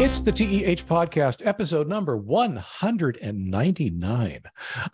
[0.00, 4.42] It's the TEH podcast, episode number 199.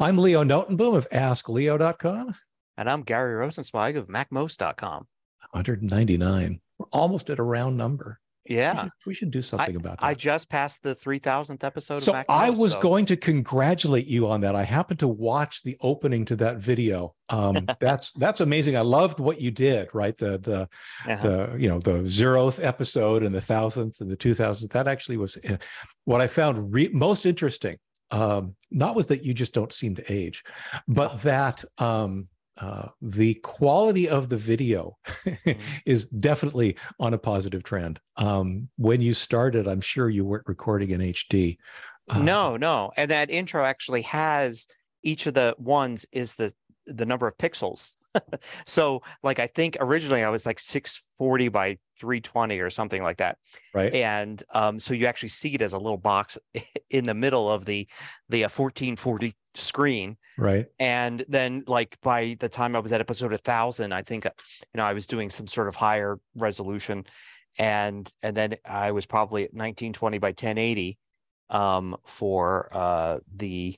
[0.01, 2.35] I'm Leo Notenboom of AskLeo.com.
[2.77, 5.07] And I'm Gary Rosenzweig of MacMost.com.
[5.53, 6.61] 199.
[6.79, 8.19] We're almost at a round number.
[8.49, 8.73] Yeah.
[8.75, 10.07] We should, we should do something I, about that.
[10.07, 14.07] I just passed the 3000th episode so of Mac I was so- going to congratulate
[14.07, 14.55] you on that.
[14.55, 17.15] I happened to watch the opening to that video.
[17.29, 18.77] Um, that's that's amazing.
[18.77, 19.89] I loved what you did.
[19.95, 20.69] Right, the the
[21.11, 21.17] Uh-huh.
[21.23, 24.73] the you know the zeroth episode and the thousandth and the two thousandth.
[24.73, 25.57] That actually was uh,
[26.05, 27.79] what I found re- most interesting.
[28.13, 30.45] Um, not was that you just don't seem to age,
[30.87, 32.29] but that um,
[32.59, 34.97] uh, the quality of the video
[35.87, 38.01] is definitely on a positive trend.
[38.17, 41.59] Um, when you started, I'm sure you weren't recording in HD.
[42.09, 42.93] Uh, no, no.
[42.97, 44.67] And that intro actually has
[45.03, 46.53] each of the ones is the
[46.87, 47.97] the number of pixels.
[48.67, 53.39] so like I think originally I was like 640 by 320 or something like that.
[53.75, 53.93] right.
[53.95, 56.39] And um, so you actually see it as a little box
[56.91, 57.89] in the middle of the
[58.29, 60.17] the uh, 1440 screen.
[60.39, 60.67] Right.
[60.79, 64.31] and then like by the time i was at episode 1000 i think uh,
[64.61, 67.07] you know i was doing some sort of higher resolution
[67.57, 70.99] and and then i was probably at 1920 by 1080
[71.49, 73.77] um for uh the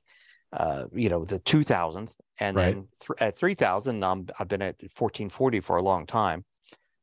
[0.51, 2.73] uh you know the 2000th and Right.
[2.75, 6.43] then th- at 3000 um i've been at 1440 for a long time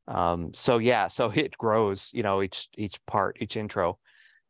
[0.09, 3.99] um so yeah so it grows you know each each part each intro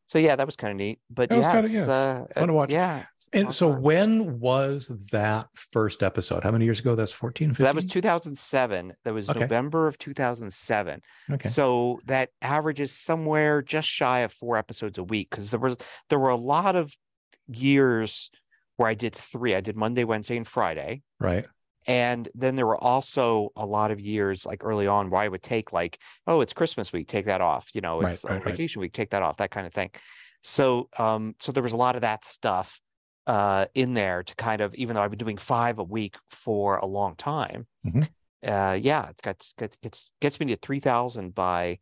[0.06, 2.48] so yeah that was kind of neat but That yeah kinda- it's yeah, uh fun
[2.48, 2.72] to watch.
[2.72, 6.44] yeah And so when was that first episode?
[6.44, 6.94] How many years ago?
[6.94, 8.94] That's 14, So that was 2007.
[9.04, 9.40] That was Okay.
[9.40, 11.02] November of 2007.
[11.32, 11.48] Okay.
[11.48, 15.76] So that averages somewhere just shy of four episodes a week because there was
[16.08, 16.96] there were a lot of
[17.48, 18.30] years
[18.76, 19.54] where I did three.
[19.54, 21.02] I did Monday, Wednesday, and Friday.
[21.20, 21.46] Right.
[21.86, 25.42] And then there were also a lot of years like early on where I would
[25.42, 27.68] take like, oh, it's Christmas week, take that off.
[27.74, 28.52] You know, it's uh, right, right.
[28.52, 29.90] vacation week, take that off, that kind of thing.
[30.42, 32.80] So um, so there was a lot of that stuff
[33.26, 36.76] uh in there to kind of even though I've been doing five a week for
[36.76, 37.66] a long time.
[37.84, 38.08] Mhm.
[38.46, 41.78] Uh yeah, it gets gets gets me to three thousand by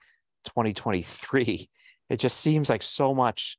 [0.47, 1.71] 2023.
[2.11, 3.57] It just seems like so much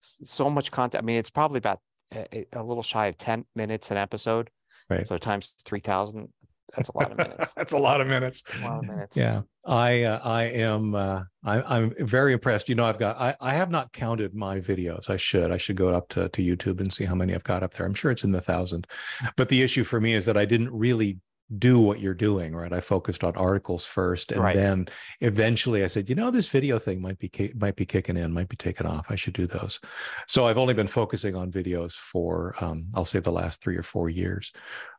[0.00, 1.02] so much content.
[1.02, 1.80] I mean, it's probably about
[2.12, 4.50] a, a little shy of 10 minutes an episode.
[4.90, 5.06] Right.
[5.06, 6.28] So times 3000,
[6.76, 7.54] that's a lot of minutes.
[7.54, 8.44] That's a lot of minutes.
[8.54, 9.16] a lot of minutes.
[9.16, 12.68] Yeah, I uh, I am uh, I, I'm very impressed.
[12.68, 15.08] You know, I've got I, I have not counted my videos.
[15.08, 17.62] I should I should go up to to YouTube and see how many I've got
[17.62, 17.86] up there.
[17.86, 18.86] I'm sure it's in the thousand.
[19.36, 21.18] But the issue for me is that I didn't really
[21.56, 22.54] do what you're doing.
[22.54, 24.54] Right, I focused on articles first, and Right.
[24.54, 24.88] then
[25.20, 28.48] eventually I said, you know, this video thing might be might be kicking in, might
[28.48, 29.10] be taking off.
[29.10, 29.80] I should do those.
[30.26, 33.82] So I've only been focusing on videos for um, I'll say the last three or
[33.82, 34.52] four years.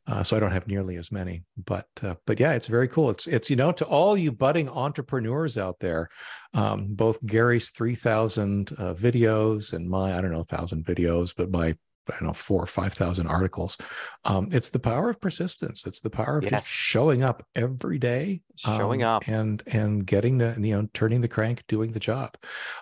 [0.08, 3.12] Uh, so I don't have nearly as many, but uh, but yeah, it's very cool.
[3.12, 6.10] It's it's you know to all you budding entrepreneurs out there,
[6.56, 11.52] um, both Gary's three thousand uh, videos and my I don't know thousand videos, but
[11.52, 11.76] my
[12.12, 13.78] I don't know four or five thousand articles.
[14.26, 15.86] Um, it's the power of persistence.
[15.86, 16.52] It's the power of Yes.
[16.52, 19.28] just showing up every day, Showing um, up.
[19.28, 22.36] and and getting the you know turning the crank, doing the job.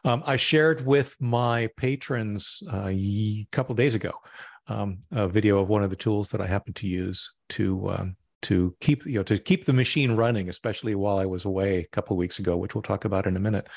[0.04, 4.12] Um, I shared with my patrons uh, a couple days ago
[4.68, 8.16] um, a video of one of the tools that I happen to use to um,
[8.48, 11.88] to keep you know to keep the machine running, especially while I was away a
[11.88, 13.68] couple of weeks ago, which we'll talk about in a minute.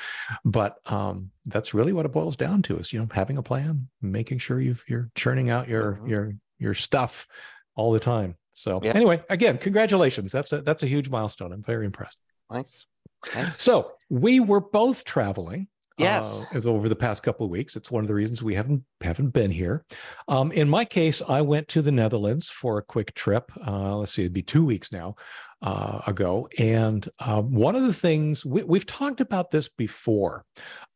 [0.45, 3.89] But um, that's really what it boils down to: is you know having a plan,
[4.01, 6.09] making sure you've, you're churning out your Mhm.
[6.09, 7.27] your your stuff
[7.75, 8.37] all the time.
[8.53, 8.93] So Yeah.
[8.95, 10.31] anyway, again, congratulations.
[10.33, 11.53] That's a that's a huge milestone.
[11.53, 12.19] I'm very impressed.
[12.51, 12.87] Nice.
[13.35, 13.63] Nice.
[13.63, 15.69] So we were both traveling.
[16.01, 16.43] Yes.
[16.55, 17.77] uh, over the past couple of weeks.
[17.77, 19.85] It's one of the reasons we haven't haven't been here.
[20.29, 23.51] Um, in my case, I went to the Netherlands for a quick trip.
[23.67, 25.15] Uh, let's see, it'd be two weeks now
[25.63, 26.49] uh, ago.
[26.59, 30.45] And uh, one of the things we, we've talked about this before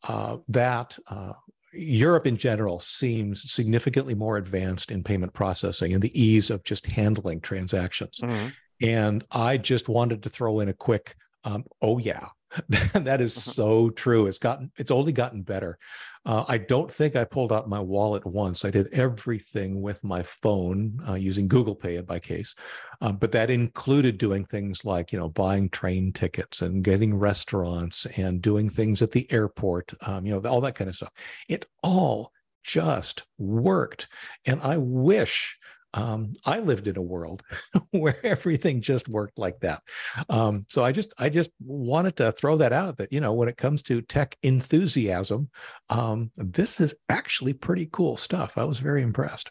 [0.09, 0.99] uh, that.
[1.09, 1.33] Uh,
[1.77, 6.89] Europe in general seems significantly more advanced in payment processing and the ease of just
[6.93, 8.21] handling transactions.
[8.23, 8.53] Mhm.
[8.81, 12.29] And I just wanted to throw in a quick, um, oh yeah,
[12.95, 14.27] that is so true.
[14.27, 15.79] It's gotten, it's only gotten better.
[16.27, 18.65] Uh, I don't think I pulled out my wallet once.
[18.65, 22.55] I did everything with my phone uh, using Google Pay in my case,
[23.03, 28.07] uh, but that included doing things like you know buying train tickets and getting restaurants
[28.17, 29.93] and doing things at the airport.
[30.07, 31.13] Um, you know all that kind of stuff.
[31.47, 34.09] It all just worked,
[34.47, 35.59] and I wish
[35.95, 37.43] um, I lived in a world
[37.93, 39.83] where everything just worked like that.
[40.29, 43.49] Um, so I just I just wanted to throw that out that you know when
[43.49, 45.51] it comes to tech enthusiasm,
[45.91, 48.59] um, this is actually pretty cool stuff.
[48.59, 49.51] I was very impressed.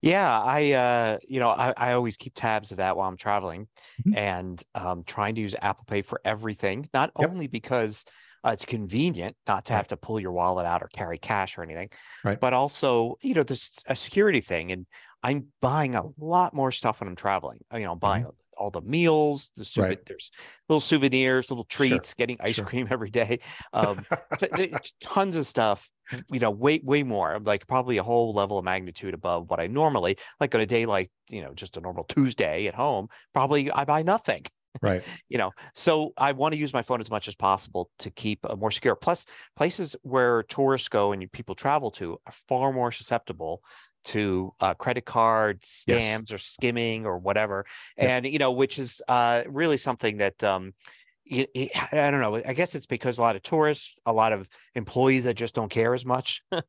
[0.00, 3.68] Yeah, I uh, you know, I, I always keep tabs of that while I'm traveling
[3.98, 4.14] Mhm.
[4.14, 7.36] and um trying to use Apple Pay for everything, not Yep.
[7.36, 8.04] only because
[8.44, 9.74] Uh, it's convenient not to Right.
[9.74, 11.90] have to pull your wallet out or carry cash or anything.
[12.24, 12.40] Right.
[12.40, 14.86] But also, you know, there's a security thing, and
[15.22, 17.60] I'm buying a lot more stuff when I'm traveling.
[17.72, 18.26] Uh, You know, I'm buying
[18.56, 19.82] all the meals, the Mm-hmm.
[19.82, 20.06] Right.
[20.06, 20.30] there's
[20.68, 22.64] little souvenirs, little treats, getting ice sure.
[22.64, 23.40] cream every day.
[23.72, 24.04] Um,
[25.02, 25.88] tons of stuff
[26.30, 29.66] you know way way more like probably a whole level of magnitude above what i
[29.66, 33.70] normally like on a day like you know just a normal tuesday at home probably
[33.72, 34.42] i buy nothing
[34.80, 35.02] right.
[35.28, 38.38] you know so i want to use my phone as much as possible to keep
[38.44, 39.26] uh, more secure plus
[39.56, 43.62] places where tourists go and people travel to are far more susceptible
[44.12, 46.02] to uh, credit card Yes.
[46.02, 47.64] scams or skimming or whatever
[47.96, 48.16] Yeah.
[48.16, 50.72] and you know which is uh, really something that um
[51.30, 52.36] I don't know.
[52.36, 55.68] I guess it's because a lot of tourists, a lot of employees that just don't
[55.70, 56.62] care as much, uh,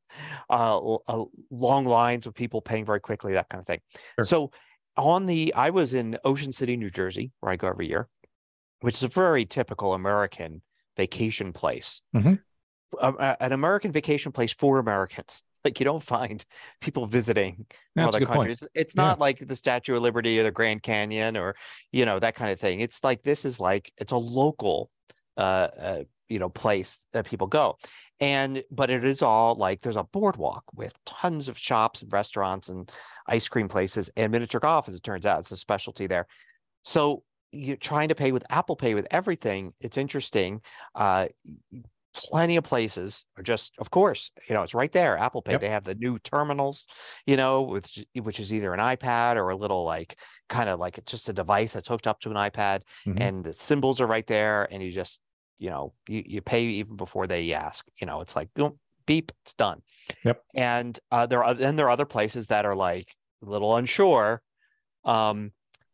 [0.50, 3.80] uh, long lines of people paying very quickly, that kind of thing.
[4.18, 4.26] Sure.
[4.26, 4.52] So,
[4.98, 8.10] on the, I was in Ocean City, New Jersey, where I go every year,
[8.82, 10.62] which is a very typical American
[10.98, 12.02] vacation place.
[12.14, 12.42] Mhm.
[13.00, 15.42] A- a- an American vacation place for Americans.
[15.64, 16.44] Like you don't find
[16.82, 17.66] people visiting
[17.96, 18.40] That's other good point.
[18.40, 18.64] countries.
[18.74, 19.04] It's Yeah.
[19.04, 21.56] not like the Statue of Liberty or the Grand Canyon or
[21.92, 22.80] you know that kind of thing.
[22.80, 24.90] It's like this is like it's a local,
[25.38, 25.42] uh,
[25.80, 27.78] uh you know, place that people go,
[28.20, 32.70] and but it is all like there's a boardwalk with tons of shops and restaurants
[32.70, 32.92] and
[33.28, 36.28] ice cream places and miniature golf, as it turns out, it's a specialty there.
[36.84, 39.74] So you're trying to pay with Apple Pay with everything.
[39.82, 40.62] It's interesting.
[40.94, 41.28] Uh,
[42.14, 45.62] plenty of places are just of course you know it's right there apple pay Yep.
[45.62, 46.88] they have the new terminals
[47.28, 50.18] you know which which is either an ipad or a little like
[50.50, 53.22] kind of like just a device that's hooked up to an ipad Mhm.
[53.22, 55.20] and the symbols are right there and you just
[55.60, 59.32] you know you, you pay even before they ask you know it's like boom, beep
[59.44, 59.82] it's done
[60.24, 60.44] Yep.
[60.56, 63.14] and uh there are then there are other places that are like
[63.46, 64.42] a little unsure
[65.04, 65.52] um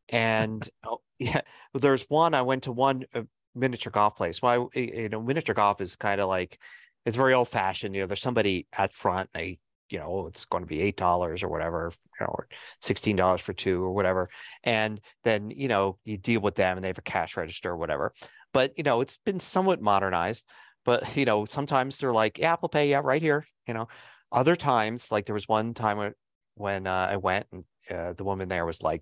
[0.10, 1.42] and oh, yeah
[1.74, 3.24] there's one i went to one uh,
[3.56, 4.42] miniature golf place.
[4.42, 6.60] Well you know miniature golf is kind of like
[7.06, 9.60] it's very old fashioned you know there's somebody at front they
[9.90, 12.48] you know it's going to be eight dollars or whatever you know or
[12.82, 14.30] sixteen dollars for two or whatever
[14.64, 17.78] and then you know you deal with them and they have a cash register or
[17.78, 18.14] whatever.
[18.54, 20.46] But you know it's been somewhat modernized
[20.84, 23.88] but you know sometimes they're like yeah, apple pay yeah right here you know.
[24.32, 26.14] Other times like there was one time when,
[26.56, 29.02] when uh, i went and uh, the woman there was like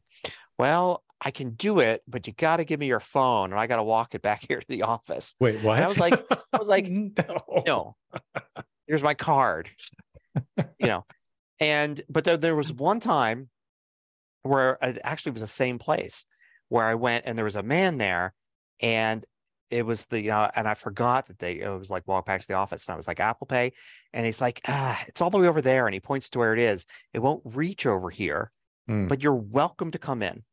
[0.59, 3.65] well i can do it but you got to give me your phone and i
[3.67, 5.33] got to walk it back here to the office.
[5.39, 5.79] Wait, what?
[5.81, 6.23] I was like-
[6.53, 7.63] I was like, no.
[7.65, 7.95] no.
[8.87, 9.69] Here's my card.
[10.57, 11.05] You know?
[11.59, 13.49] And but there, there was one time
[14.41, 16.25] where it actually was the same place
[16.69, 18.33] where i went and there was a man there
[18.81, 19.25] and
[19.69, 22.47] it was the uh, and i forgot that they it was like walk back to
[22.47, 23.71] the office and i was like apple pay?
[24.11, 25.87] And he's like ah it's all the way over there.
[25.87, 26.85] And he points to where it is.
[27.13, 28.51] It won't reach over here
[28.89, 29.07] Mm.
[29.07, 30.43] but you're welcome to come in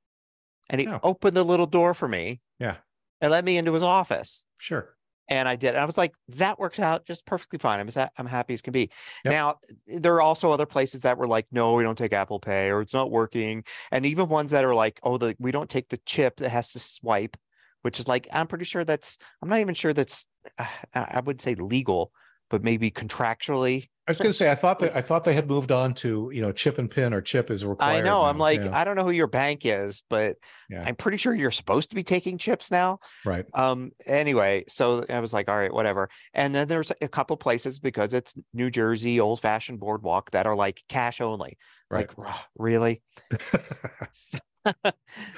[0.71, 0.99] and he Oh.
[1.03, 2.77] opened the little door for me Yeah,
[3.21, 4.97] and let me into his office sure.
[5.29, 5.71] and I did.
[5.71, 7.79] And I was like, that works out just perfectly fine.
[7.81, 8.91] I'm ha- I'm happy as can be.
[9.25, 9.33] Yep.
[9.33, 9.57] Now
[9.87, 12.81] there are also other places that were like, no, we don't take Apple Pay or
[12.81, 16.01] it's not working, and even ones that are like, oh, the we don't take the
[16.07, 17.37] chip that has to swipe,
[17.83, 19.19] which is like, I'm pretty sure that's.
[19.43, 20.27] I'm not even sure that's.
[20.59, 20.65] Uh,
[20.95, 22.13] I I would say legal,
[22.51, 23.89] but maybe contractually.
[24.09, 26.31] I was going to say I thought that I thought they had moved on to
[26.35, 27.99] you know chip and pin or chip is required.
[27.99, 28.25] I know.
[28.25, 30.37] I'm like, Yeah, I don't know who your bank is, but
[30.69, 30.83] Yeah.
[30.85, 32.99] I'm pretty sure you're supposed to be taking chips now.
[33.25, 33.47] right.
[33.55, 37.79] um anyway so i was like all right whatever and then there's a couple places
[37.79, 41.57] because it's new jersey old fashioned boardwalk that are like cash only
[41.91, 42.09] Right.
[42.19, 43.03] like "Ugh, really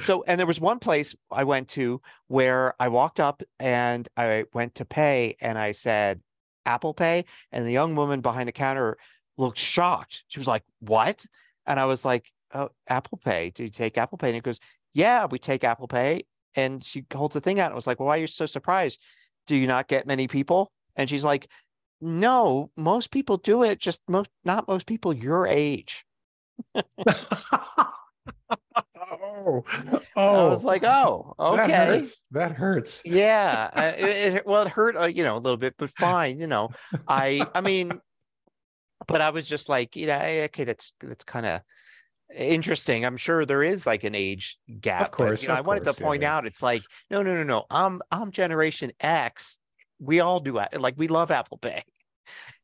[0.03, 4.45] so and there was one place i went to where i walked up and i
[4.53, 6.21] went to pay and i said
[6.67, 8.97] apple pay and the young woman behind the counter
[9.39, 10.25] looked shocked.
[10.29, 11.25] She was like what?
[11.67, 13.51] And i was like oh apple pay.
[13.55, 14.29] Do you take apple pay?
[14.29, 14.61] And it goes
[14.95, 16.23] yeah we take apple pay.
[16.55, 19.01] And she holds the thing out and was like well why are you so surprised?
[19.47, 20.73] Do you not get many people?
[20.97, 21.49] And she's like
[22.01, 26.05] no most people do it just most not most people your age
[29.23, 29.99] oh, oh.
[29.99, 32.25] i oh, was like oh okay, that hurts.
[32.31, 33.03] That hurts.
[33.05, 36.47] yeah it, it- well it hurt uh, you know a little bit but fine you
[36.47, 36.71] know
[37.09, 37.93] i i mean
[39.07, 41.61] but i was just like you know eh, okay that's that's kind of
[42.35, 45.61] interesting i'm sure there is like an age gap but, course, you know, of i
[45.61, 46.35] wanted course, to point yeah.
[46.35, 49.59] out it's like no no no no i'm i'm generation x
[50.01, 51.83] we all do like we love apple pay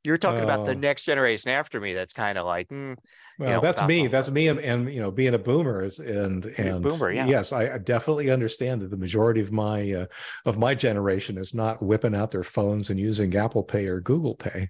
[0.04, 0.78] you're talking about the Oh.
[0.78, 2.96] next generation after me that's kind of like mm,
[3.38, 4.06] Well, know, that's me.
[4.08, 7.26] That's me, and, and you know, being a boomer is and and boomer, yeah.
[7.26, 10.06] yes, I, I definitely understand that the majority of my uh,
[10.44, 14.34] of my generation is not whipping out their phones and using Apple Pay or Google
[14.34, 14.68] Pay.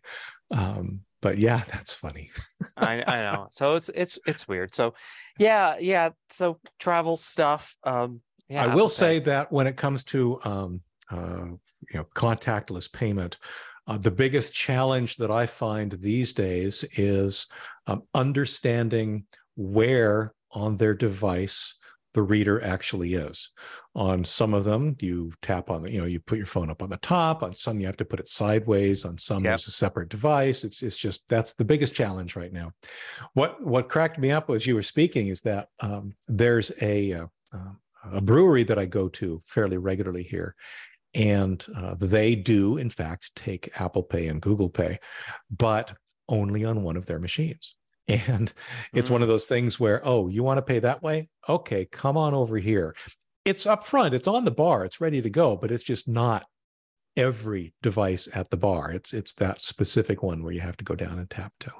[0.50, 2.30] Um, but yeah, that's funny.
[2.76, 3.49] I, I know.
[3.52, 4.75] So it's it's it's weird.
[4.75, 4.95] So
[5.38, 6.11] yeah, yeah.
[6.30, 7.76] So travel stuff.
[7.85, 10.80] Um yeah, I will say that when it comes to um,
[11.11, 11.45] uh,
[11.90, 13.38] you know contactless payment.
[13.88, 17.47] Uh, the biggest challenge that I find these days is
[17.87, 19.25] um, understanding
[19.57, 21.75] where on their device
[22.14, 23.50] the reader actually is.
[23.95, 26.83] On some of them, you tap on the, you know, you put your phone up
[26.83, 27.42] on the top.
[27.42, 29.04] On some, you have to put it sideways.
[29.04, 29.52] On some, yep.
[29.52, 30.64] there's a separate device.
[30.64, 32.73] It's it's just that's the biggest challenge right now.
[33.35, 37.26] What what cracked me up as you were speaking is that um, there's a uh,
[38.12, 40.54] a brewery that I go to fairly regularly here,
[41.19, 45.01] and uh, they do in fact take Apple Pay and Google Pay,
[45.51, 45.93] but
[46.29, 47.75] only on one of their machines.
[48.11, 48.51] And
[48.95, 49.13] it's mm.
[49.13, 49.33] one of mm.
[49.33, 51.29] those things where, oh, you want to pay that way?
[51.47, 52.97] Okay, come on over here.
[53.45, 56.47] It's up front, it's on the bar, it's ready to go, but it's just not
[57.19, 58.93] every device at the bar.
[58.93, 61.73] It's it's that specific one where you have to go down and tap to.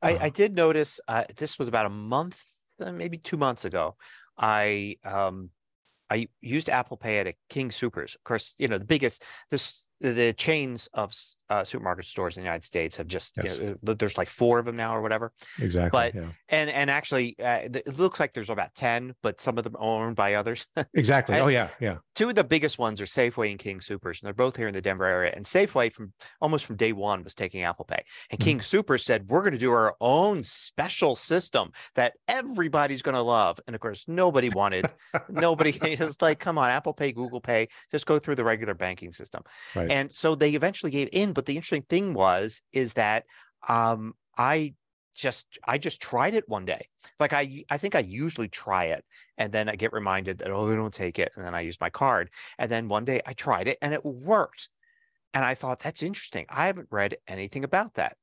[0.00, 2.42] I, uh, I did notice uh, this was about a month,
[2.80, 3.96] uh, maybe two months ago.
[4.38, 5.50] I um,
[6.10, 8.14] I used Apple Pay at a King Soopers.
[8.14, 11.12] Of course, you know the biggest this the chains of
[11.48, 13.58] uh, supermarket stores in the United States have just yes.
[13.58, 15.32] you know, there's like four of them now or whatever.
[15.60, 15.90] Exactly.
[15.90, 16.28] But yeah.
[16.48, 20.06] and and actually, uh, it looks like there's about ten, but some of them are
[20.06, 20.66] owned by others.
[20.94, 21.38] exactly.
[21.38, 21.96] oh yeah, yeah.
[22.14, 24.74] Two of the biggest ones are Safeway and King Soopers, and they're both here in
[24.74, 25.32] the Denver area.
[25.34, 28.44] And Safeway from almost from day one was taking Apple Pay, and mm-hmm.
[28.44, 33.22] King Soopers said we're going to do our own special system that everybody's going to
[33.22, 33.60] love.
[33.66, 34.90] And of course, nobody wanted.
[35.28, 39.12] nobody was like, come on, Apple Pay, Google Pay, just go through the regular banking
[39.12, 39.42] system.
[39.74, 39.85] Right.
[39.88, 39.92] Right.
[39.92, 41.32] And so they eventually gave in.
[41.32, 43.24] But the interesting thing was, is that
[43.68, 44.74] um, I
[45.14, 46.88] just I just tried it one day.
[47.20, 49.04] Like I I think I usually try it
[49.38, 51.80] and then I get reminded that oh they don't take it and then I use
[51.80, 54.68] my card and then one day I tried it and it worked.
[55.34, 56.46] And I thought that's interesting.
[56.50, 58.16] I haven't read anything about that.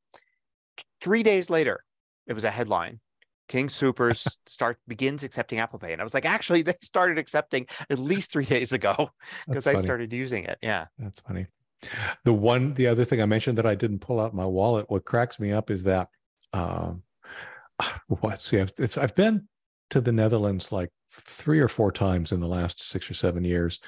[1.01, 1.83] 3 days later,
[2.27, 2.99] it was a headline
[3.47, 5.93] King Soopers start begins accepting Apple Pay.
[5.93, 9.11] And I was like, actually, they started accepting at least three days ago
[9.47, 10.57] because I started using it.
[10.61, 10.87] Yeah.
[10.97, 11.47] That's funny.
[12.23, 15.03] The one, the other thing I mentioned that I didn't pull out my wallet, what
[15.03, 16.07] cracks me up is that,
[16.53, 17.03] um,
[18.07, 19.47] what, see, I've, I've been
[19.89, 23.79] to the Netherlands like three or four times in the last six or seven years.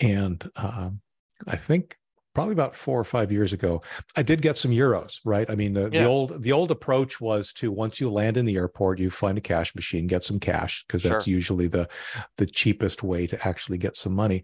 [0.00, 1.00] And um,
[1.46, 1.96] I think
[2.34, 3.80] probably about four or five years ago
[4.16, 6.02] i did get some euros right i mean the, yeah.
[6.02, 9.38] the old the old approach was to once you land in the airport you find
[9.38, 11.34] a cash machine get some cash because that's sure.
[11.34, 11.88] usually the
[12.36, 14.42] the cheapest way to actually get some money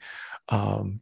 [0.49, 1.01] um,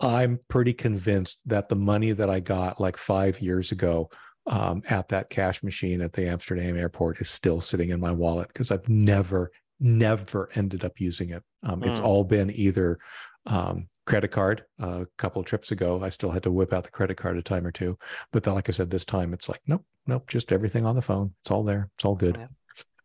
[0.00, 4.08] i'm pretty convinced that the money that i got like five years ago
[4.48, 8.48] um, at that cash machine at the amsterdam airport is still sitting in my wallet
[8.48, 9.50] because i've never
[9.80, 11.86] never ended up using it um, mm.
[11.86, 12.98] it's all been either
[13.46, 16.84] um, credit card uh, a couple of trips ago i still had to whip out
[16.84, 17.98] the credit card a time or two
[18.32, 21.02] but then like i said this time it's like nope nope just everything on the
[21.02, 22.46] phone it's all there it's all good yeah.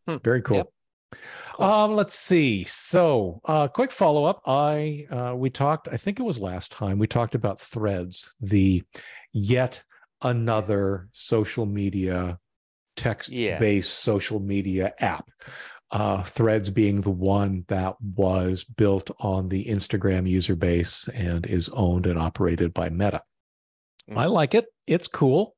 [0.08, 0.17] hmm.
[0.24, 0.67] very cool yep.
[1.60, 2.63] Um, let's see.
[2.63, 4.41] So, uh, quick follow up.
[4.48, 5.89] I uh, we talked.
[5.91, 8.81] I think it was last time we talked about Threads, the
[9.34, 9.84] yet
[10.22, 12.39] another social media
[12.96, 13.81] text based yeah.
[13.81, 15.29] social media app
[15.91, 21.69] uh, Threads being the one that was built on the Instagram user base and is
[21.69, 23.21] owned and operated by Meta.
[24.10, 24.17] Mm-hmm.
[24.17, 24.67] I like it.
[24.88, 25.55] It's cool.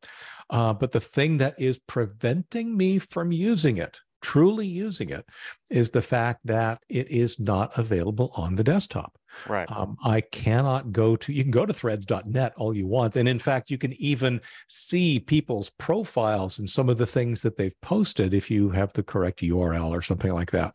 [0.50, 5.26] Uh, but the thing that is preventing me from using it, truly using it,
[5.72, 9.18] is the fact that it is not available on the desktop.
[9.48, 9.70] Right.
[9.72, 13.16] Um, I cannot go to, you can go to threads.net all you want.
[13.16, 17.58] And in fact, you can even see people's profiles and some of the things that
[17.58, 20.74] they've posted if you have the correct URL or something like that.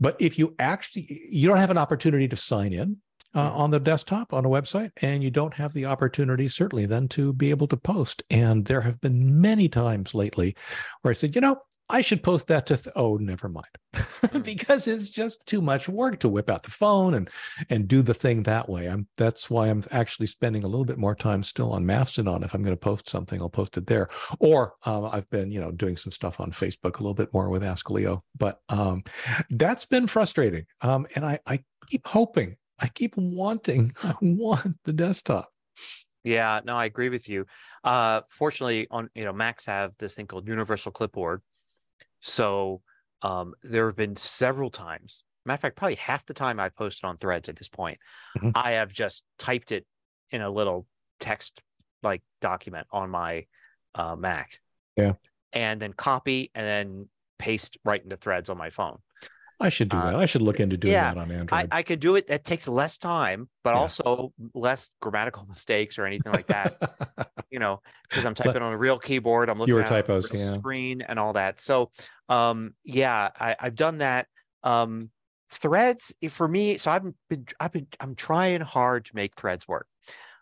[0.00, 2.98] But if you actually, you don't have an opportunity to sign in.
[3.34, 3.60] Uh, mm-hmm.
[3.60, 7.32] on the desktop on a website and you don't have the opportunity certainly then to
[7.32, 10.54] be able to post and there have been many times lately
[11.00, 11.56] where i said you know
[11.92, 14.38] I should post that to, th- oh, never mind, hmm.
[14.40, 17.28] because it's just too much work to whip out the phone and
[17.68, 18.86] and do the thing that way.
[18.86, 22.42] I'm that's why I'm actually spending a little bit more time still on Mastodon.
[22.42, 24.08] If I'm going to post something, I'll post it there.
[24.40, 27.50] Or um, I've been, you know, doing some stuff on Facebook a little bit more
[27.50, 29.04] with Ask Leo, but um,
[29.50, 30.64] that's been frustrating.
[30.80, 35.50] Um, and I I keep hoping, I keep wanting, I want the desktop.
[36.24, 37.46] Yeah, no, I agree with you.
[37.84, 41.42] Uh, fortunately, on you know Macs have this thing called Universal Clipboard,
[42.22, 42.80] so
[43.20, 45.24] um, there have been several times.
[45.44, 47.98] Matter of fact, probably half the time I posted on threads at this point,
[48.38, 48.50] mm-hmm.
[48.54, 49.84] I have just typed it
[50.30, 50.86] in a little
[51.20, 51.60] text
[52.02, 53.46] like document on my
[53.94, 54.58] uh, Mac.
[54.96, 55.14] Yeah.
[55.52, 58.98] And then copy and then paste right into threads on my phone.
[59.62, 60.14] I should do that.
[60.14, 61.68] Uh, I should look into doing yeah, that on Android.
[61.72, 62.26] I, I, could do it.
[62.26, 63.78] That takes less time, but yeah.
[63.78, 66.74] also less grammatical mistakes or anything like that.
[67.50, 69.48] you know, because I'm typing but on a real keyboard.
[69.48, 70.54] I'm looking at typos, yeah.
[70.54, 71.60] screen and all that.
[71.60, 71.90] So,
[72.28, 74.26] um, yeah, I, have done that.
[74.64, 75.10] Um,
[75.50, 76.78] threads for me.
[76.78, 79.86] So I've been, I've been, I'm trying hard to make threads work.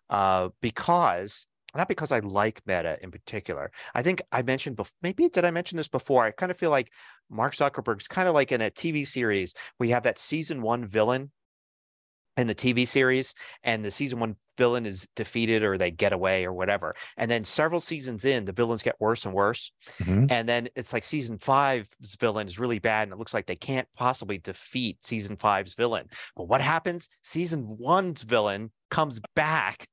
[0.09, 3.71] uh, because not because I like Meta in particular.
[3.95, 6.25] I think I mentioned before, maybe did I mention this before?
[6.25, 6.93] I kind of feel like
[7.29, 9.55] Mark Zuckerberg's kind of like in a TV series.
[9.79, 11.31] We have that season one villain
[12.37, 16.45] in the TV series, and the season one villain is defeated or they get away
[16.45, 16.95] or whatever.
[17.17, 19.73] And then several seasons in, the villains get worse and worse.
[20.01, 20.27] Mm-hmm.
[20.29, 23.57] And then it's like season five's villain is really bad, and it looks like they
[23.57, 26.09] can't possibly defeat season five's villain.
[26.37, 27.09] But what happens?
[27.23, 29.87] Season one's villain comes back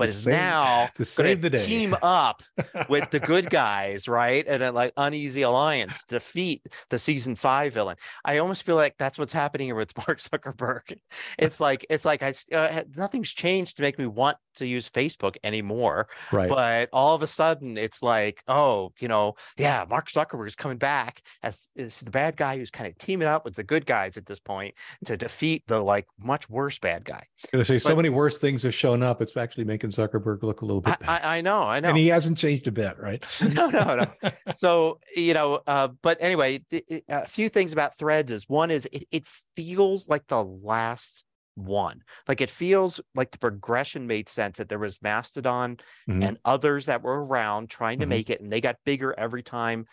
[0.00, 1.64] but is save, now to save the day.
[1.64, 2.42] team up
[2.88, 4.44] with the good guys, right?
[4.46, 7.96] And a like uneasy alliance defeat the season five villain.
[8.24, 10.98] I almost feel like that's what's happening here with Mark Zuckerberg.
[11.38, 15.36] It's like it's like I uh, nothing's changed to make me want to use Facebook
[15.44, 16.08] anymore.
[16.32, 16.48] Right.
[16.48, 20.78] But all of a sudden, it's like, oh, you know, yeah, Mark Zuckerberg is coming
[20.78, 24.16] back as is the bad guy who's kind of teaming up with the good guys
[24.16, 24.74] at this point
[25.04, 27.26] to defeat the like much worse bad guy.
[27.44, 29.20] I'm gonna say but, so many worse things have shown up.
[29.20, 30.96] It's actually making Zuckerberg look a little bit.
[31.06, 33.24] I, I, I, know, I know, and he hasn't changed a bit, right?
[33.54, 34.30] no, no, no.
[34.56, 38.88] so you know, uh, but anyway, the, a few things about Threads is one is
[38.92, 39.26] it, it
[39.56, 41.24] feels like the last
[41.60, 42.02] one.
[42.28, 46.22] Like it feels like the progression made sense that there was Mastodon mm-hmm.
[46.22, 48.10] and others that were around trying to mm-hmm.
[48.10, 49.86] make it, and they got bigger every time.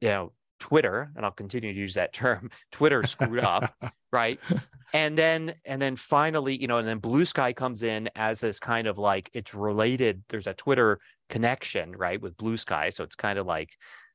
[0.00, 2.50] You know, Twitter, and I'll continue to use that term.
[2.72, 3.74] Twitter screwed up,
[4.12, 4.38] right?
[4.92, 8.58] And then, and then finally, you know, and then Blue Sky comes in as this
[8.58, 10.22] kind of like it's related.
[10.28, 12.90] There's a Twitter connection, right, with Blue Sky.
[12.90, 13.70] so it's kind of like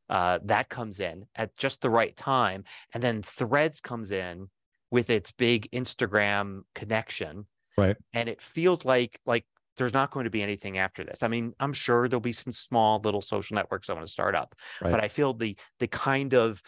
[0.10, 2.63] uh, that comes in at just the right time,
[2.94, 4.50] and then Threads comes in
[4.93, 7.47] with its big Instagram connection.
[7.75, 7.97] Right.
[8.13, 9.43] And it feels like like
[9.75, 11.23] there's not going to be anything after this.
[11.23, 14.35] I mean, I'm sure there'll be some small little social networks I want to start
[14.35, 14.91] up, right.
[14.91, 16.62] but I feel the the kind of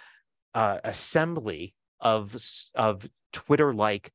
[0.55, 2.35] uh, assembly of
[2.73, 4.11] of Twitter like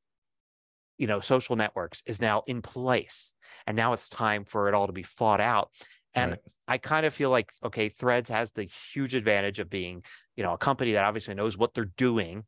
[0.97, 3.33] you know social networks is now in place,
[3.65, 5.69] and now it's time for it all to be fought out.
[6.13, 6.39] And right.
[6.67, 10.03] I kind of feel like okay, Threads has the huge advantage of being
[10.35, 12.43] you know a company that obviously knows what they're doing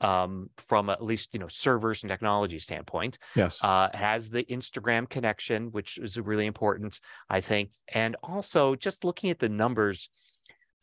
[0.00, 3.18] um, from at least you know servers and technology standpoint.
[3.34, 9.04] Yes, uh, has the Instagram connection, which is really important, I think, and also just
[9.04, 10.10] looking at the numbers,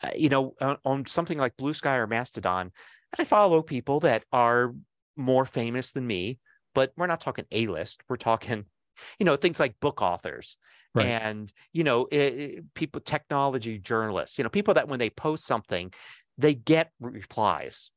[0.01, 2.71] uh, you know, on, on, something like Blue Sky or Mastodon,
[3.17, 4.73] I follow people that are
[5.15, 6.39] more famous than me,
[6.73, 8.01] but we're not talking A list.
[8.09, 8.65] We're talking,
[9.19, 10.57] you know, things like book authors.
[10.95, 11.07] Right.
[11.07, 15.45] And you know, it, it, people, technology journalists, you know, people that when they post
[15.45, 15.91] something,
[16.37, 17.89] they get replies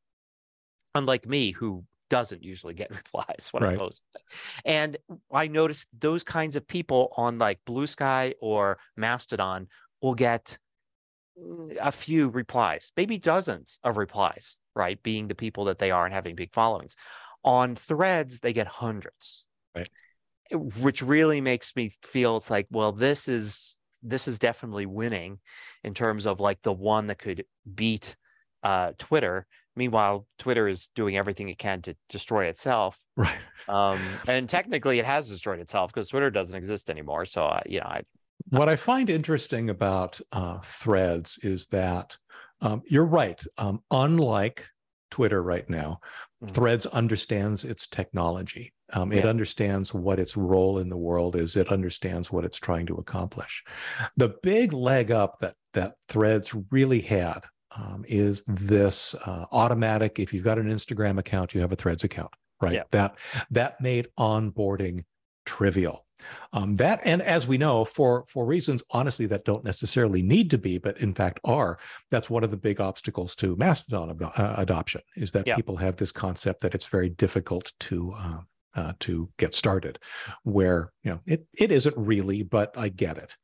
[0.96, 3.74] unlike me who doesn't usually get replies when right.
[3.74, 4.02] I post.
[4.64, 4.96] And
[5.32, 9.68] I noticed those kinds of people on like Blue Sky or Mastodon
[10.02, 10.58] will get
[11.80, 15.02] a few replies, maybe dozens of replies, right?
[15.02, 16.96] Being the people that they are and having big followings.
[17.44, 19.44] On threads, they get hundreds.
[19.74, 19.88] Right.
[20.52, 25.38] Which really makes me feel it's like, well, this is this is definitely winning
[25.82, 28.14] in terms of like the one that could beat
[28.62, 32.98] uh, Twitter Meanwhile, Twitter is doing everything it can to destroy itself.
[33.16, 33.36] Right.
[33.68, 37.26] Um, and technically, it has destroyed itself because Twitter doesn't exist anymore.
[37.26, 38.02] So, uh, you know, I.
[38.50, 42.16] What I find interesting about uh, Threads is that
[42.60, 43.42] um, you're right.
[43.58, 44.66] Um, unlike
[45.10, 46.00] Twitter right now,
[46.42, 46.54] mm-hmm.
[46.54, 48.72] Threads understands its technology.
[48.92, 49.18] Um, yeah.
[49.18, 51.56] It understands what its role in the world is.
[51.56, 53.64] It understands what it's trying to accomplish.
[54.16, 57.40] The big leg up that that Threads really had
[57.76, 60.18] um, is this uh, automatic.
[60.18, 62.74] If you've got an Instagram account, you have a Threads account, right?
[62.74, 62.82] Yeah.
[62.90, 63.16] That
[63.50, 65.04] that made onboarding
[65.44, 66.04] trivial.
[66.52, 70.58] Um, that and as we know, for for reasons honestly that don't necessarily need to
[70.58, 71.78] be, but in fact are,
[72.10, 75.56] that's one of the big obstacles to Mastodon uh, adoption is that yeah.
[75.56, 78.14] people have this concept that it's very difficult to.
[78.16, 78.38] Uh,
[78.74, 79.98] uh, to get started,
[80.42, 83.34] where you know it it isn't really, but I get it.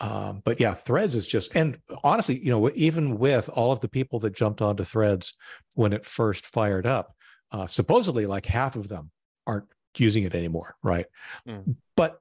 [0.00, 3.88] Um, but yeah, Threads is just, and honestly, you know, even with all of the
[3.88, 5.34] people that jumped onto Threads
[5.74, 7.14] when it first fired up,
[7.50, 9.10] uh, supposedly like half of them
[9.46, 11.06] aren't using it anymore, right?
[11.46, 11.76] Mm.
[11.96, 12.20] But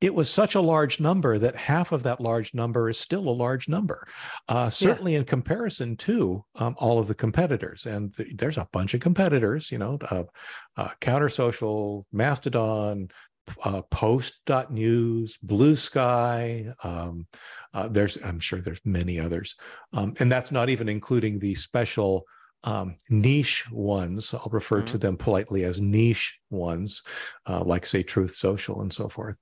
[0.00, 3.30] it was such a large number that half of that large number is still a
[3.30, 4.06] large number,
[4.48, 5.20] uh, certainly yeah.
[5.20, 7.86] in comparison to um, all of the competitors.
[7.86, 10.24] And th- there's a bunch of competitors, you know, uh,
[10.76, 13.08] uh, Counter Social, Mastodon,
[13.64, 17.26] uh, post.news bluesky um,
[17.72, 19.54] uh, there's i'm sure there's many others.
[19.92, 22.24] Um, and that's not even including the special
[22.64, 24.32] um, niche ones.
[24.32, 24.86] I'll refer mm-hmm.
[24.86, 27.02] to them politely as niche ones
[27.46, 29.36] uh, like say truth social and so forth.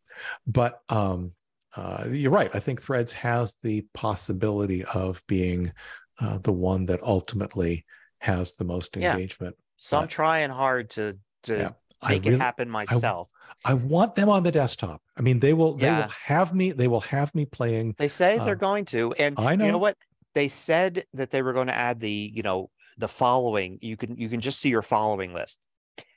[0.47, 1.33] But um,
[1.77, 2.51] uh, you're right.
[2.53, 5.73] I think threads has the possibility of being
[6.21, 7.85] uh, the one that ultimately
[8.23, 9.65] has the most engagement yeah.
[9.77, 13.29] so i'm trying hard to to yeah, make really, it happen myself
[13.65, 15.01] I want them on the desktop.
[15.17, 17.95] I mean, they will they will have me they will have me playing.
[17.99, 19.65] They say they're Um, going to, and I know.
[19.65, 19.79] you know know.
[19.79, 19.97] what?
[20.35, 23.79] They said that they were going to add the, you know, the following.
[23.83, 25.59] You can you can just see your following list.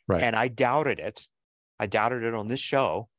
[0.07, 0.23] Right.
[0.23, 1.27] And I doubted it.
[1.79, 3.09] I doubted it on this show,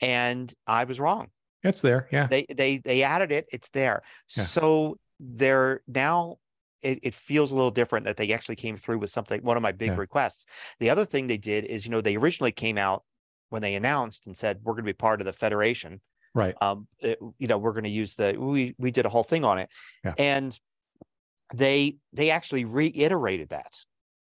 [0.00, 1.28] and I was wrong.
[1.62, 2.08] It's there.
[2.10, 2.26] Yeah.
[2.26, 3.46] They they they added it.
[3.52, 4.02] It's there.
[4.36, 4.44] Yeah.
[4.44, 6.36] So they're now.
[6.82, 9.42] It, it feels a little different that they actually came through with something.
[9.42, 9.96] One of my big Yeah.
[9.96, 10.46] requests.
[10.78, 13.04] The other thing they did is, you know, they originally came out
[13.50, 16.00] when they announced and said we're going to be part of the federation
[16.34, 16.54] Right.
[16.62, 19.44] um it- you know we're going to use the we we did a whole thing
[19.44, 19.68] on it
[20.04, 20.14] Yeah.
[20.16, 20.58] and
[21.54, 23.72] they they actually reiterated that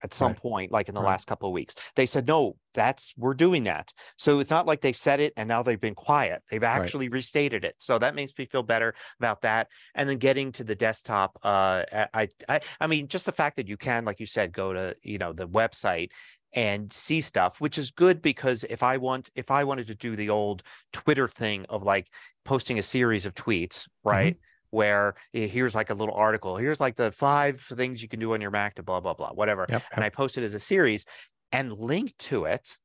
[0.04, 0.38] at some Right.
[0.42, 1.12] point like in the Right.
[1.12, 4.82] last couple of weeks they said no that's we're doing that so it's not like
[4.82, 8.34] they said it and now they've been quiet they've actually restated it so that makes
[8.38, 11.84] me feel better about that and then getting to the desktop uh
[12.14, 14.94] i i i mean just the fact that you can like you said go to
[15.04, 16.10] you know the website
[16.54, 20.16] and see stuff which is good because if i want if i wanted to do
[20.16, 22.08] the old twitter thing of like
[22.46, 24.38] posting a series of tweets right
[24.70, 28.34] where eh, here's like a little article here's like the five things you can do
[28.34, 29.84] on your mac to blah blah blah whatever Yep.
[29.96, 31.06] and i post it as a series
[31.52, 32.78] and link to it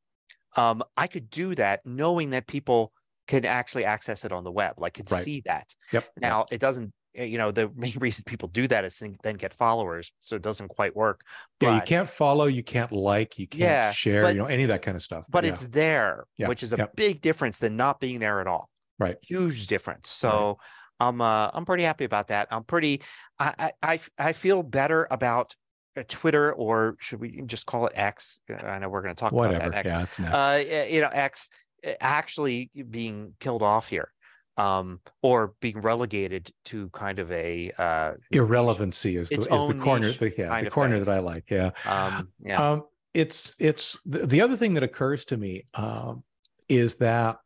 [0.56, 2.92] um i could do that knowing that people
[3.26, 5.24] can actually access it on the web like could Right.
[5.24, 6.04] see that Yep.
[6.04, 6.22] yep.
[6.22, 10.12] now it doesn't you know the main reason people do that is then get followers
[10.20, 11.22] so it doesn't quite work
[11.60, 11.76] Yeah.
[11.76, 12.46] You can't follow.
[12.46, 13.38] You can't like.
[13.38, 14.22] You can't Yeah, share.
[14.22, 15.26] but- you know any of that kind of stuff.
[15.30, 15.50] but yeah.
[15.52, 16.96] it's there, Yeah, which is a yep.
[16.96, 18.68] big difference than not being there at all.
[18.98, 19.16] Right.
[19.22, 20.10] Huge difference.
[20.10, 20.58] So
[21.00, 22.48] I'm uh, I'm pretty happy about that.
[22.50, 23.02] I'm pretty
[23.38, 25.54] i i i feel better about
[25.96, 28.40] uh, Twitter or should we just call it X?
[28.50, 29.66] Uh, know we're going to talk whatever.
[29.68, 29.88] about that X.
[29.88, 30.02] Yeah.
[30.02, 30.34] It's next.
[30.34, 31.50] Uh, you know, X
[31.86, 34.12] uh, actually being killed off here.
[34.58, 40.10] Um, or being relegated to kind of a uh Irrelevancy is the is the corner.
[40.12, 40.62] The, yeah.
[40.62, 41.04] The corner thing.
[41.04, 41.50] that I like.
[41.50, 41.70] Yeah.
[41.86, 42.60] um yeah.
[42.72, 46.24] Um, it's it's the, the other thing that occurs to me um,
[46.68, 47.38] is that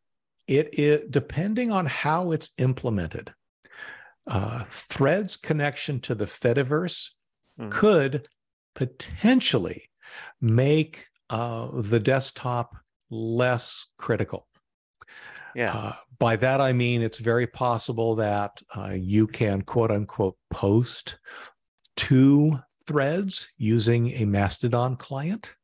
[0.49, 3.33] it is depending on how it's implemented.
[4.27, 7.11] Uh, Threads connection to the Fediverse
[7.61, 7.71] Mhm.
[7.71, 8.29] could
[8.75, 9.91] potentially
[10.41, 12.75] make uh, the desktop
[13.11, 14.47] less critical.
[15.55, 15.73] Yeah.
[15.75, 21.19] Uh, by that, I mean it's very possible that uh, you can quote unquote post
[21.97, 25.55] to threads using a Mastodon client.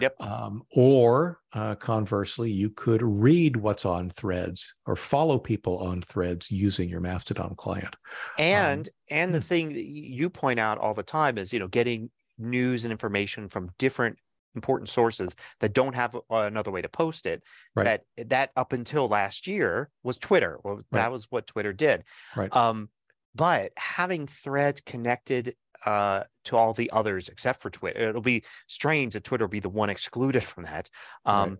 [0.00, 0.20] Yep.
[0.20, 6.50] Um, or uh, conversely, you could read what's on threads or follow people on threads
[6.50, 7.94] using your Mastodon client.
[8.38, 9.44] and and the hmm.
[9.44, 13.48] thing that you point out all the time is you know getting news and information
[13.48, 14.18] from different
[14.54, 17.42] important sources that don't have another way to post it
[17.74, 18.02] Right.
[18.16, 22.04] that that up until last year was twitter well that was what twitter did
[22.36, 22.54] Right.
[22.54, 22.88] um
[23.34, 29.12] but having thread connected uh to all the others except for twitter it'll be strange
[29.14, 30.88] that twitter will be the one excluded from that
[31.26, 31.42] Right.
[31.42, 31.58] um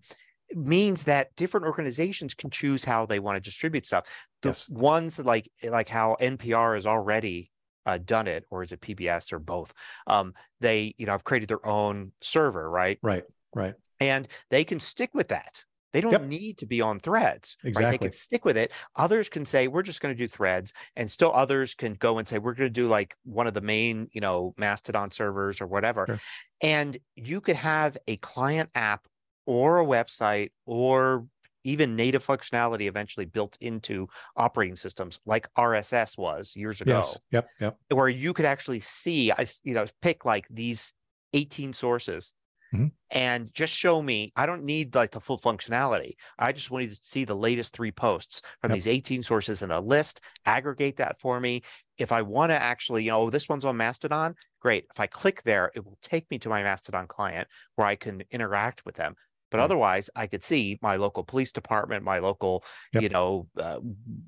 [0.55, 4.07] means that different organizations can choose how they want to distribute stuff
[4.43, 4.69] the Yes.
[4.69, 7.51] ones like like how npr is already
[7.89, 9.73] uh, done it or is it pbs or both
[10.07, 13.25] um they you know have created their own server right Right.
[13.55, 13.75] Right.
[14.01, 16.23] and they can stick with that they don't Yep.
[16.23, 19.83] need to be on threads right they can stick with it others can say we're
[19.83, 22.81] just going to do threads and still others can go and say we're going to
[22.83, 26.21] do like one of the main you know mastodon servers or whatever Sure.
[26.63, 29.09] and you could have a client app
[29.47, 31.27] or a website or
[31.65, 37.19] even native functionality eventually built into operating systems like rss was years ago Yes.
[37.31, 37.51] Yep.
[37.61, 37.79] Yep.
[37.91, 40.93] where you could actually see, I you know, pick like these
[41.35, 42.35] 18 sources
[42.73, 42.89] Mhm.
[43.11, 44.33] and just show me.
[44.37, 46.13] I don't need like the full functionality.
[46.39, 48.73] I just wanted to see the latest three posts from Yep.
[48.73, 51.63] these 18 sources in a list, aggregate that for me.
[51.97, 54.87] If I want to actually, you know, oh, this one's on Mastodon, great.
[54.91, 58.23] If I click there, it will take me to my Mastodon client where I can
[58.31, 59.15] interact with them.
[59.51, 63.03] But otherwise, I could see my local police department, my local, Yep.
[63.03, 63.81] you know, uh,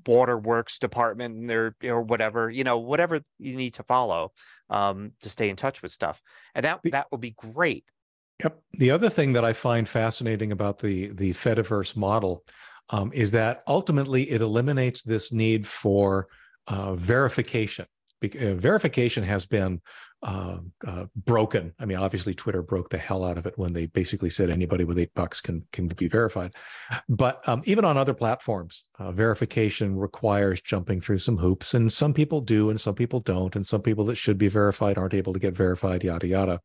[0.05, 4.31] waterworks department, and their or whatever, you know, whatever you need to follow
[4.69, 6.21] um, to stay in touch with stuff,
[6.55, 7.85] and that that would be great.
[8.43, 8.59] Yep.
[8.73, 12.43] The other thing that I find fascinating about the the Fediverse model
[12.89, 16.27] um, is that ultimately it eliminates this need for
[16.67, 17.85] uh, verification.
[18.19, 19.81] Bec- uh, verification has been
[20.23, 21.73] uh, uh, broken.
[21.79, 24.83] I mean, obviously, Twitter broke the hell out of it when they basically said anybody
[24.83, 26.53] with eight bucks can can be verified.
[27.09, 32.13] But um, even on other platforms, uh, verification requires jumping through some hoops, and some
[32.13, 35.33] people do, and some people don't, and some people that should be verified aren't able
[35.33, 36.03] to get verified.
[36.03, 36.61] Yada yada.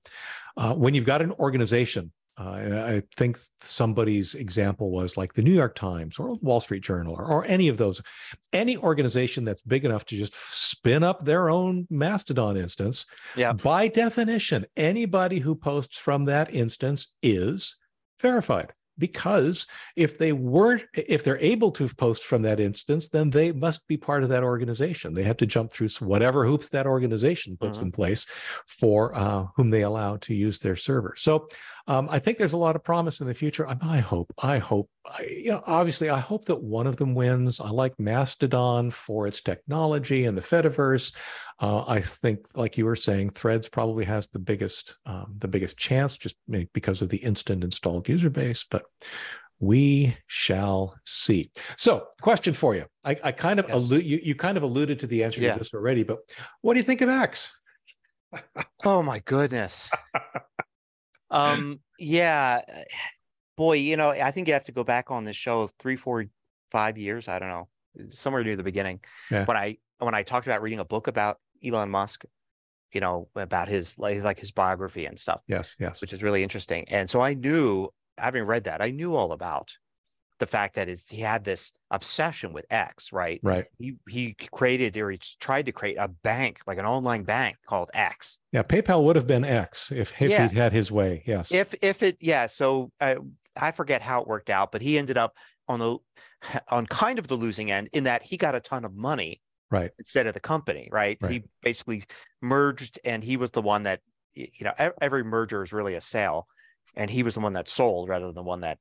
[0.57, 5.43] Uh, when you've got an organization, uh, and I think somebody's example was like the
[5.43, 8.03] New York Times or Wall Street Journal or, or any of those,
[8.53, 13.07] any organization that's big enough to just spin up their own Mastodon instance.
[13.37, 13.55] Yeah.
[13.55, 17.77] By definition, anybody who posts from that instance is
[18.21, 18.73] verified.
[18.99, 23.87] because if they weren't, if they're able to post from that instance, then they must
[23.87, 25.15] be part of that organization.
[25.15, 27.87] They have to jump through whatever hoops that organization puts mm-hmm.
[27.87, 28.25] in place
[28.67, 31.15] for uh, whom they allow to use their server.
[31.17, 31.49] So
[31.89, 33.69] um, I think there's a lot of promise in the future.
[33.69, 37.15] I, I hope, I hope, I, you know, obviously, I hope that one of them
[37.15, 37.61] wins.
[37.61, 41.15] I like Mastodon for its technology and the Fediverse.
[41.61, 45.79] Uh, I think, like you were saying, Threads probably has the biggest, um, the biggest
[45.79, 46.37] chance, just
[46.73, 48.65] because of the instant installed user base.
[48.69, 48.85] But
[49.61, 51.51] we shall see.
[51.77, 52.87] So, question for you.
[53.05, 53.77] I, I kind of yes.
[53.77, 55.53] allude, you, you kind of alluded to the answer yeah.
[55.53, 56.19] to this already, but
[56.63, 57.57] what do you think of X?
[58.85, 59.89] oh my goodness.
[61.31, 62.61] um, yeah,
[63.57, 66.27] boy, you know, I think you have to go back on this show three, four,
[66.71, 67.29] five years.
[67.29, 67.69] I don't know,
[68.11, 69.45] somewhere near the beginning yeah.
[69.45, 72.25] when I when I talked about reading a book about Elon Musk,
[72.93, 75.41] you know, about his like like his biography and stuff.
[75.47, 76.85] Yes, yes, which is really interesting.
[76.89, 79.73] And so I knew, having read that, I knew all about
[80.39, 83.41] the fact that he had this obsession with X, right?
[83.43, 83.67] Right.
[83.79, 87.91] He he created or he tried to create a bank, like an online bank called
[87.95, 88.39] X.
[88.53, 90.49] Yeah, PayPal would have been X if, if yeah.
[90.49, 91.23] he had his way.
[91.27, 91.53] Yes.
[91.53, 93.17] If if it yeah, so uh,
[93.57, 95.35] I forget how it worked out, but he ended up
[95.69, 95.99] on the
[96.69, 99.91] on kind of the losing end in that he got a ton of money right
[99.99, 101.33] instead of the company right, right.
[101.33, 102.05] he basically
[102.41, 104.01] merged and he was the one that
[104.35, 106.47] you know every merger is really a sale
[106.95, 108.79] and he was the one that sold rather than the one that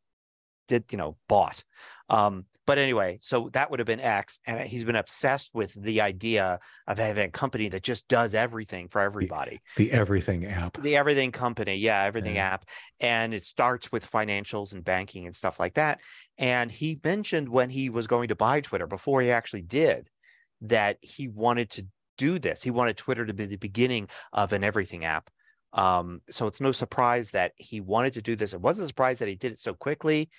[0.68, 1.64] did you know bought.
[2.10, 6.02] Um but anyway so that would have been x and he's been obsessed with the
[6.02, 9.62] idea of having a company that just does everything for everybody.
[9.76, 10.82] the, the everything app.
[10.82, 12.54] The everything company yeah everything yeah.
[12.54, 12.66] app.
[13.00, 16.00] And it starts with financials and banking and stuff like that.
[16.38, 20.10] And he mentioned when he was going to buy twitter before he actually did
[20.62, 21.86] that he wanted to
[22.18, 22.64] do this.
[22.64, 25.30] He wanted twitter to be the beginning of an everything app.
[25.74, 28.54] Um, so it's no surprise that he wanted to do this.
[28.54, 30.30] It wasn't a surprise that he did it so quickly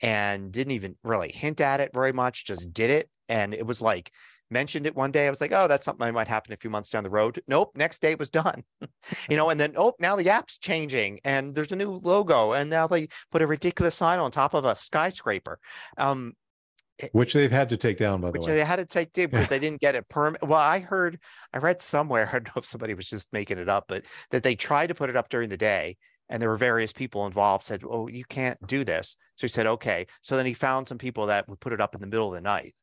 [0.00, 3.08] and didn't even really hint at it very much, just did it.
[3.28, 4.10] And it was like,
[4.50, 5.26] mentioned it one day.
[5.26, 7.42] I was like, oh, that's something that might happen a few months down the road.
[7.46, 7.72] Nope.
[7.76, 8.64] Next day it was done.
[9.28, 12.52] you know, and then, oh, now the app's changing and there's a new logo.
[12.52, 15.58] And now they put a ridiculous sign on top of a skyscraper.
[15.96, 16.34] Um,
[17.12, 19.28] which they've had to take down by the which way they had to take down
[19.28, 21.16] because they didn't get it permit well i heard
[21.52, 24.42] i read somewhere i don't know if somebody was just making it up but that
[24.42, 25.96] they tried to put it up during the day
[26.28, 29.66] and there were various people involved said oh you can't do this so he said
[29.66, 32.28] okay so then he found some people that would put it up in the middle
[32.28, 32.74] of the night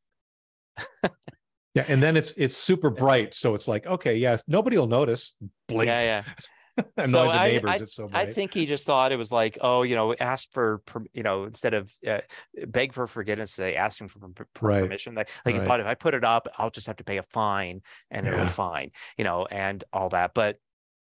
[1.73, 5.35] yeah and then it's it's super bright so it's like okay yes nobody will notice
[5.67, 6.33] blink yeah yeah
[6.97, 7.69] annoy so the neighbors.
[7.69, 8.29] I, I, it's so bright.
[8.29, 10.81] I think he just thought it was like, oh, you know, ask for,
[11.13, 12.21] you know, instead of uh,
[12.67, 14.83] beg for forgiveness, they ask him for, for right.
[14.83, 15.15] permission.
[15.15, 15.61] Like, like right.
[15.61, 17.81] he thought if I put it up, I'll just have to pay a fine
[18.11, 18.33] and yeah.
[18.33, 20.33] it'll be fine, you know, and all that.
[20.33, 20.57] But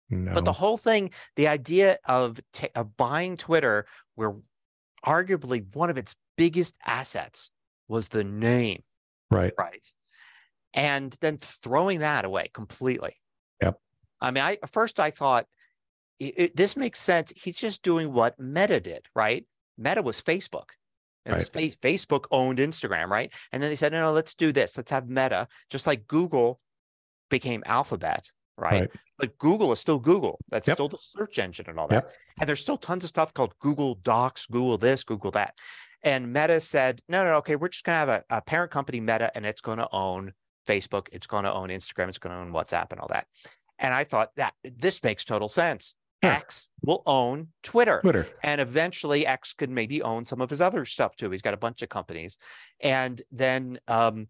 [0.09, 0.33] no.
[0.33, 4.35] But the whole thing, the idea of, t- of buying Twitter, where
[5.05, 7.51] arguably one of its biggest assets
[7.87, 8.83] was the name.
[9.31, 9.53] Right.
[9.57, 9.85] Right.
[10.73, 13.15] And then throwing that away completely.
[13.61, 13.79] Yep.
[14.21, 15.45] I mean, I first I thought
[16.19, 17.33] it, it, this makes sense.
[17.35, 19.45] He's just doing what Meta did, right?
[19.77, 20.69] Meta was Facebook.
[21.25, 21.39] And right.
[21.39, 23.31] was Facebook owned Instagram, right?
[23.51, 24.77] And then they said, no, no, let's do this.
[24.77, 26.59] Let's have Meta, just like Google
[27.29, 28.81] became Alphabet, right?
[28.81, 28.89] right.
[29.17, 30.39] But Google is still Google.
[30.49, 30.75] That's yep.
[30.75, 32.05] still the search engine and all that.
[32.05, 32.13] Yep.
[32.39, 35.55] And there's still tons of stuff called Google Docs, Google this, Google that.
[36.03, 38.99] And Meta said, no, no, okay, we're just going to have a, a parent company,
[39.01, 40.33] Meta, and it's going to own
[40.67, 41.07] Facebook.
[41.11, 42.07] It's going to own Instagram.
[42.07, 43.27] It's going to own WhatsApp and all that.
[43.79, 45.95] And I thought that this makes total sense.
[46.21, 47.99] X will own Twitter.
[48.01, 48.27] Twitter.
[48.43, 51.31] And eventually X could maybe own some of his other stuff too.
[51.31, 52.37] He's got a bunch of companies.
[52.81, 54.27] And then um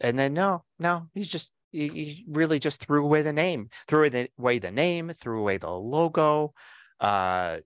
[0.00, 4.08] and then no, no, he's just he, really just threw away the name, threw
[4.38, 6.54] away the name, threw away the logo.
[7.00, 7.58] Uh,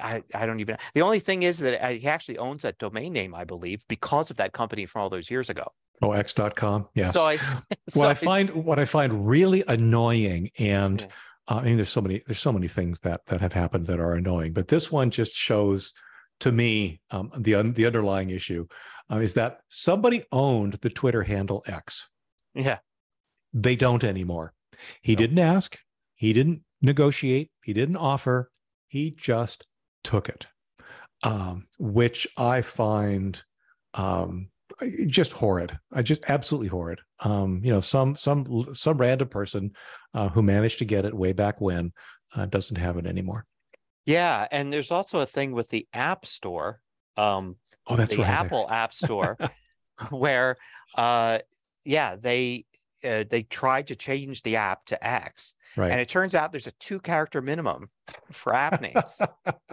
[0.00, 0.76] I, I don't even.
[0.94, 4.36] The only thing is that he actually owns that domain name, I believe, because of
[4.36, 5.72] that company from all those years ago.
[6.02, 6.88] Oh, X.com.
[6.94, 7.14] Yes.
[7.14, 7.36] So I,
[7.88, 11.06] so what I, I find what I find really annoying, and yeah.
[11.48, 14.00] uh, I mean, there's so many there's so many things that that have happened that
[14.00, 15.92] are annoying, but this one just shows
[16.40, 18.66] to me um, the the underlying issue
[19.10, 22.08] uh, is that somebody owned the Twitter handle X.
[22.54, 22.78] Yeah.
[23.54, 24.52] They don't anymore.
[25.00, 25.18] He no.
[25.18, 25.78] didn't ask,
[26.14, 28.50] he didn't negotiate, he didn't offer,
[28.88, 29.64] he just
[30.02, 30.46] took it,
[31.22, 33.42] um, which I find
[33.94, 34.48] um,
[35.06, 35.78] just horrid.
[35.92, 37.00] I just absolutely horrid.
[37.20, 39.72] Um, you know, some some some random person
[40.12, 41.92] uh, who managed to get it way back when
[42.34, 43.46] uh, doesn't have it anymore.
[44.06, 46.80] Yeah, and there's also a thing with the App Store.
[47.16, 48.28] Um, oh, that's the right.
[48.28, 49.38] Apple App Store,
[50.10, 50.56] where,
[50.96, 51.38] uh,
[51.84, 52.66] yeah, they
[53.04, 55.90] uh, they tried to change the app to X, right.
[55.90, 57.88] and it turns out there's a two character minimum
[58.32, 59.20] for app names,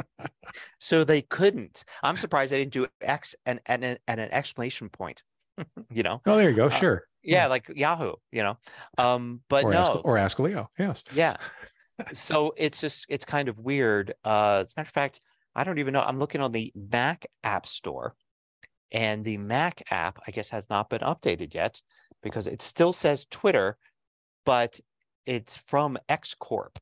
[0.80, 1.84] so they couldn't.
[2.04, 5.24] I'm surprised they didn't do X and and, an- and an exclamation point.
[5.92, 6.68] you know, oh, there you go.
[6.68, 7.04] uh, sure.
[7.24, 8.14] yeah, like Yahoo.
[8.32, 8.58] You know,
[8.98, 10.70] um, but or no, ask or ask Leo.
[10.78, 11.04] Yes.
[11.14, 11.38] yeah.
[12.14, 14.14] So it's just it's kind of weird.
[14.24, 15.22] Uh, as a matter of fact,
[15.56, 16.02] I don't even know.
[16.02, 18.16] I'm looking on the Mac App Store,
[18.92, 21.80] and the Mac app, I guess, has not been updated yet
[22.24, 23.78] because it still says Twitter,
[24.46, 24.80] but
[25.26, 26.80] it's from X Corp,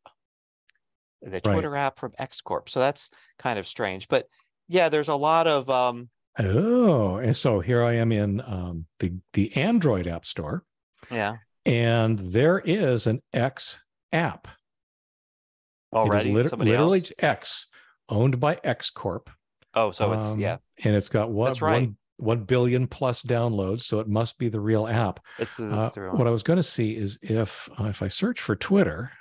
[1.22, 1.44] the Right.
[1.44, 2.70] Twitter app from X Corp.
[2.70, 4.08] So that's kind of strange.
[4.08, 4.28] But
[4.68, 9.14] yeah, there's a lot of um, Oh, and so here I am in um, the
[9.34, 10.64] the Android App Store,
[11.12, 13.80] yeah, and there is an X
[14.14, 14.48] app.
[15.94, 17.12] already lit- literally else.
[17.20, 17.68] X,
[18.08, 19.30] owned by X Corp.
[19.74, 21.82] Oh, so it's Um, yeah, and it's got what That's right.
[21.88, 25.20] one one billion plus downloads, so it must be the real app.
[25.38, 28.08] it's the, Uh, real what I was going to see is if uh, if I
[28.08, 29.12] search for Twitter,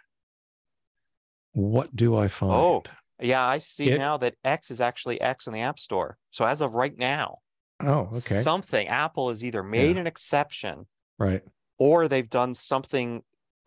[1.52, 2.52] what do I find?
[2.52, 2.82] Oh,
[3.20, 6.16] Yeah, I see It- now that X is actually X in the App Store.
[6.30, 7.38] So as of right now,
[7.80, 10.86] oh, okay, something Apple has either made an exception
[11.18, 11.42] right.
[11.78, 13.22] or they've done something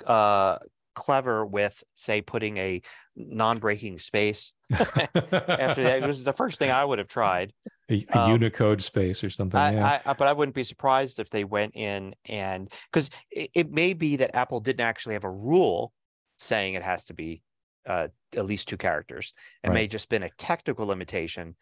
[0.05, 0.57] uh
[0.95, 2.81] clever with say putting a
[3.15, 6.01] non-breaking space after that.
[6.03, 7.53] It was the first thing I would have tried.
[7.89, 9.59] a, a Um, Unicode space or something.
[9.59, 9.85] I, yeah.
[10.05, 13.71] I, I- but I wouldn't be surprised if they went in and because it, it
[13.71, 15.93] may be that Apple didn't actually have a rule
[16.39, 17.41] saying it has to be
[17.87, 19.33] uh, at least two characters.
[19.63, 19.91] It may Right.
[19.91, 21.55] just been a technical limitation.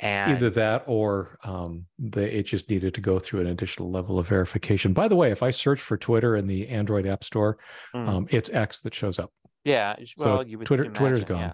[0.00, 4.18] And Either that or um, they, it just needed to go through an additional level
[4.18, 4.92] of verification.
[4.92, 7.58] By the way, if I search for Twitter in the Android App Store,
[7.94, 8.08] Mm.
[8.08, 9.30] um, it's X that shows up.
[9.64, 11.40] yeah, so well, you would Twitter- Twitter's imagine, gone.
[11.40, 11.52] yeah.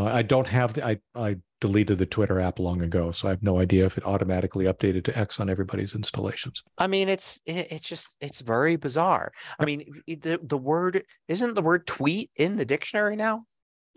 [0.00, 3.30] Uh, I don't have the I I deleted the Twitter app long ago, so I
[3.30, 6.62] have no idea if it automatically updated to X on everybody's installations.
[6.78, 9.30] I mean, it's it, it's just it's very bizarre.
[9.58, 13.44] I mean, the the word isn't the word tweet in the dictionary now.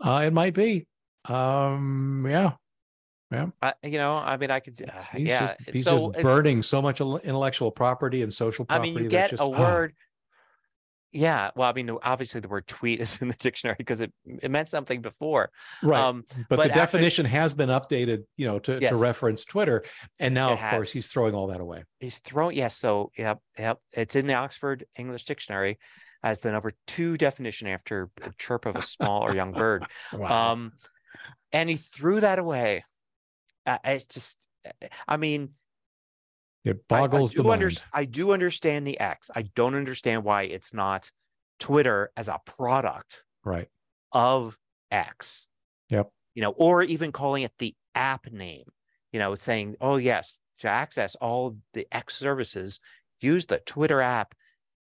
[0.02, 0.86] Uh, it might be.
[1.28, 2.52] Um, yeah,
[3.30, 5.40] I, you know, I mean, I could, uh, he's yeah.
[5.48, 8.94] just, he's so just burning so much intellectual property and social I property.
[8.94, 9.94] mean, you that's get just, a ah, word.
[11.10, 14.50] Yeah, well, I mean, obviously the word tweet is in the dictionary because it it
[14.50, 15.50] meant something before.
[15.82, 15.98] right?
[16.00, 18.92] Um, but, but the actually- definition has been updated, you know, to, Yes.
[18.92, 19.84] to reference Twitter,
[20.20, 21.84] and now, It of course, he's throwing all that away.
[22.00, 23.78] he's throwing, Yes, so yep, yep.
[23.92, 25.78] It's in the Oxford English Dictionary
[26.22, 29.86] as the number two definition after a chirp of a small or young bird.
[30.12, 30.52] Wow.
[30.52, 30.72] Um,
[31.52, 32.84] and he threw that away.
[33.68, 34.38] Uh, it's just,
[35.06, 35.50] I mean,
[36.64, 37.84] it boggles I, do the under- mind.
[37.92, 39.30] I do understand the X.
[39.34, 41.10] I don't understand why it's not
[41.60, 43.68] Twitter as a product Right.
[44.12, 44.58] of
[44.90, 45.46] X.
[45.90, 46.10] Yep.
[46.34, 48.64] You know, or even calling it the app name.
[49.12, 52.78] You know, saying, "Oh yes, to access all the X services,
[53.20, 54.34] use the Twitter app,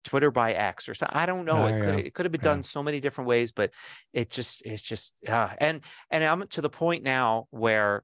[0.04, 1.68] Twitter by X or something." I don't know.
[1.68, 2.56] It could yeah, it could have been yeah.
[2.56, 3.72] done so many different ways, but
[4.12, 8.04] it just it's just uh, and and I'm to the point now where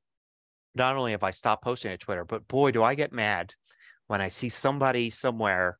[0.76, 3.54] not only have I stopped posting to Twitter, but boy, do I get mad
[4.08, 5.80] when I see somebody somewhere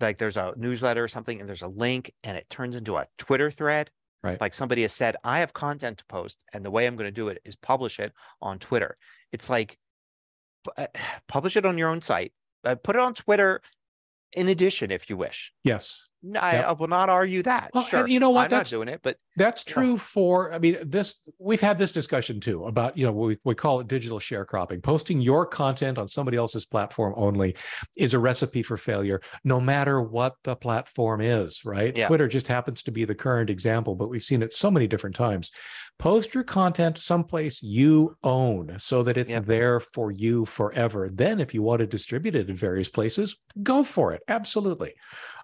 [0.00, 3.06] like there's a newsletter or something and there's a link and it turns into a
[3.18, 3.90] Twitter thread.
[4.22, 4.40] Right.
[4.40, 7.12] Like somebody has said, I have content to post, and the way I'm going to
[7.12, 8.96] do it is publish it on Twitter.
[9.30, 9.78] It's like
[10.76, 10.86] uh,
[11.28, 12.32] publish it on your own site,
[12.64, 13.60] uh, put it on Twitter
[14.32, 15.52] in addition, if you wish.
[15.62, 16.02] Yes.
[16.34, 16.64] I, Yep.
[16.66, 17.70] I will not argue that.
[17.72, 18.08] Well, sure.
[18.08, 18.44] you know what?
[18.44, 19.74] I'm That's- not doing it, but That's Yeah.
[19.74, 23.54] true for, I mean, this, we've had this discussion too about, you know, we, we
[23.54, 24.82] call it digital sharecropping.
[24.82, 27.54] Posting your content on somebody else's platform only
[27.96, 31.96] is a recipe for failure, no matter what the platform is, right?
[31.96, 32.08] Yeah.
[32.08, 35.16] Twitter just happens to be the current example, but we've seen it so many different
[35.16, 35.50] times.
[35.98, 39.44] Post your content someplace you own so that it's Yep.
[39.46, 41.08] there for you forever.
[41.12, 44.22] Then, if you want to distribute it in various places, go for it.
[44.28, 44.94] Absolutely.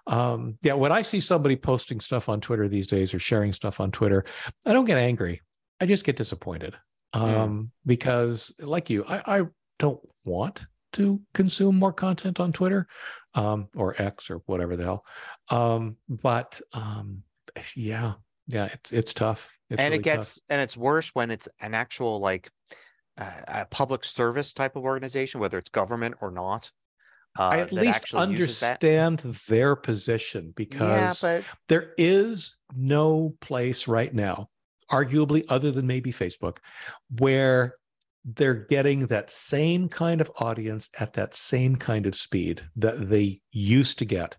[0.05, 3.79] Um, yeah, when I see somebody posting stuff on Twitter these days or sharing stuff
[3.83, 4.25] on Twitter,
[4.65, 5.41] I don't get angry.
[5.79, 6.75] I just get disappointed.
[7.13, 9.41] Um, because like you, I, I
[9.77, 12.87] don't want to consume more content on Twitter,
[13.35, 15.05] um, or X or whatever the hell.
[15.49, 17.23] Um, but um,
[17.75, 18.13] yeah,
[18.47, 19.55] yeah, it's it's tough.
[19.69, 20.17] It's and really it tough.
[20.17, 22.49] gets and it's worse when it's an actual like
[23.17, 26.71] uh, a public service type of organization, whether it's government or not.
[27.37, 28.83] Uh, I at least actually uses that.
[28.83, 34.49] understand their position because yeah, but there is no place right now,
[34.91, 36.57] arguably other than maybe Facebook,
[37.17, 37.75] where
[38.23, 43.41] they're getting that same kind of audience at that same kind of speed that they
[43.51, 44.37] used to get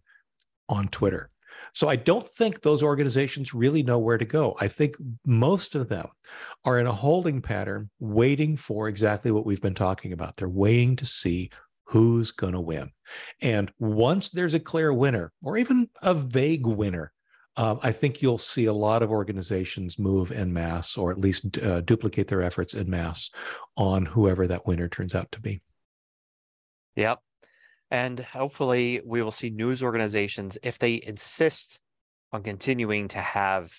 [0.68, 1.30] on Twitter.
[1.72, 4.56] So I don't think those organizations really know where to go.
[4.60, 6.06] I think most of them
[6.64, 10.36] are in a holding pattern, waiting for exactly what we've been talking about.
[10.36, 11.50] They're waiting to see
[11.86, 12.90] who's going to win.
[13.40, 17.12] And once there's a clear winner, or even a vague winner,
[17.56, 21.58] uh, I think you'll see a lot of organizations move en masse, or at least
[21.58, 23.30] uh, duplicate their efforts en masse
[23.76, 25.62] on whoever that winner turns out to be.
[26.96, 27.20] Yep.
[27.90, 31.80] And hopefully, we will see news organizations, if they insist
[32.32, 33.72] on continuing to have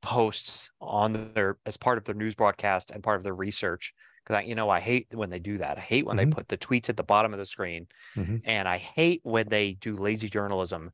[0.00, 3.92] posts on their as part of their news broadcast and part of their research
[4.26, 5.78] because you know I hate when they do that.
[5.78, 6.30] I hate when mm-hmm.
[6.30, 8.36] they put the tweets at the bottom of the screen, mm-hmm.
[8.44, 10.92] and I hate when they do lazy journalism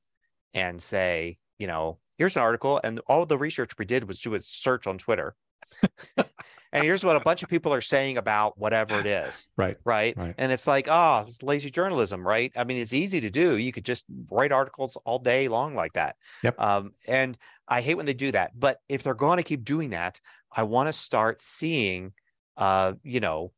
[0.54, 4.34] and say, you know, here's an article, and all the research we did was do
[4.34, 5.34] a search on Twitter.
[6.72, 9.48] and here's what a bunch of people are saying about whatever it is.
[9.56, 9.76] Right.
[9.84, 10.16] Right.
[10.16, 10.34] right.
[10.38, 12.52] And it's like, oh, it's lazy journalism, right?
[12.56, 13.56] I mean, it's easy to do.
[13.56, 16.16] You could just write articles all day long like that.
[16.42, 16.60] Yep.
[16.60, 18.58] Um, and I hate when they do that.
[18.58, 20.20] But if they're going to keep doing that,
[20.54, 22.12] I want to start seeing
[22.56, 23.52] uh, you know,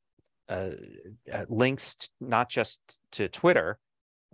[0.49, 0.71] uh,
[1.33, 2.81] uh, links t- not just
[3.13, 3.79] to Twitter,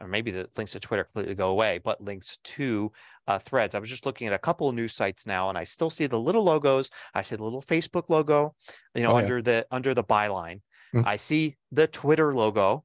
[0.01, 2.91] or maybe the links to Twitter completely go away, but links to
[3.29, 3.75] uh, threads.
[3.75, 6.07] I was just looking at a couple of news sites now, and I still see
[6.07, 6.91] the little logos.
[7.15, 8.55] I see the little Facebook logo,
[8.95, 9.43] you know, oh, under yeah.
[9.43, 10.61] the under the byline.
[10.95, 11.07] Mm-hmm.
[11.07, 12.85] I see the Twitter logo,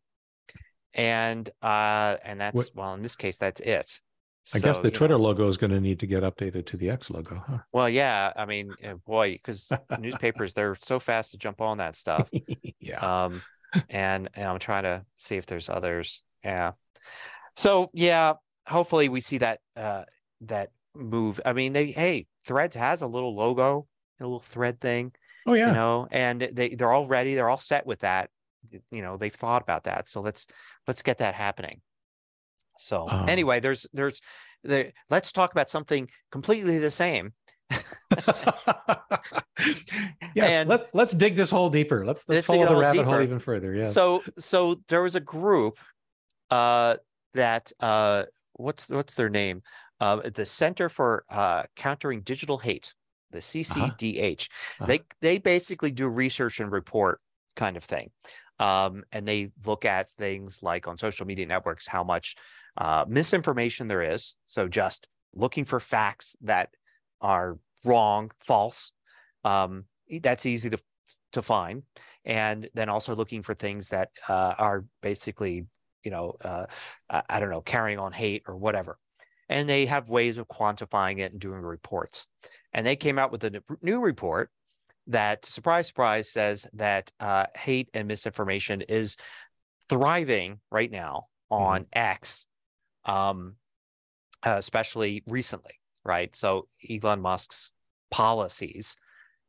[0.94, 2.70] and uh, and that's what?
[2.76, 4.00] well, in this case, that's it.
[4.54, 5.24] I so, guess the Twitter know.
[5.24, 7.60] logo is going to need to get updated to the X logo, huh?
[7.72, 8.32] Well, yeah.
[8.36, 12.30] I mean, eh, boy, because newspapers they're so fast to jump on that stuff.
[12.80, 13.24] yeah.
[13.26, 13.42] Um,
[13.90, 16.22] and and I'm trying to see if there's others.
[16.44, 16.74] Yeah.
[17.56, 18.34] So yeah,
[18.68, 20.04] hopefully we see that uh
[20.42, 21.40] that move.
[21.46, 23.88] I mean, they hey, Threads has a little logo,
[24.20, 25.14] a little thread thing.
[25.48, 25.68] Oh yeah.
[25.68, 27.34] You know, and they they're all ready.
[27.34, 28.30] They're all set with that.
[28.92, 30.08] You know, they've thought about that.
[30.08, 30.48] So let's
[30.88, 31.82] let's get that happening.
[32.78, 34.22] So um, anyway, there's there's
[34.64, 34.92] there.
[35.10, 37.34] Let's talk about something completely the same.
[40.36, 42.06] yeah, let, let's dig this hole deeper.
[42.06, 43.10] Let's let's follow the rabbit deeper.
[43.10, 43.74] hole even further.
[43.74, 43.86] Yeah.
[43.86, 45.80] So so there was a group
[46.52, 46.98] uh
[47.34, 49.62] that uh what's what's their name?
[50.00, 52.94] Uh, the Center for uh, Countering Digital Hate,
[53.32, 53.70] the CCDH.
[54.44, 54.84] Uh-huh.
[54.84, 54.86] Uh-huh.
[54.86, 57.22] They they basically do research and report
[57.56, 58.12] kind of thing.
[58.60, 62.36] Um, and they look at things like on social media networks how much
[62.78, 64.36] uh, misinformation there is.
[64.46, 66.70] So just looking for facts that
[67.22, 68.92] are wrong, false.
[69.44, 69.86] Um,
[70.22, 70.78] that's easy to
[71.34, 71.84] to find,
[72.24, 75.66] and then also looking for things that uh, are basically,
[76.04, 76.66] you know, uh,
[77.10, 78.98] I don't know, carrying on hate or whatever.
[79.50, 82.28] And they have ways of quantifying it and doing reports.
[82.74, 84.50] And they came out with a new report
[85.08, 89.18] that, surprise, surprise, says that uh, hate and misinformation is
[89.90, 92.00] thriving right now on mm-hmm.
[92.00, 92.48] X
[93.06, 93.56] um,
[94.46, 96.36] uh, especially recently, right?
[96.36, 97.74] So Elon Musk's
[98.12, 98.96] policies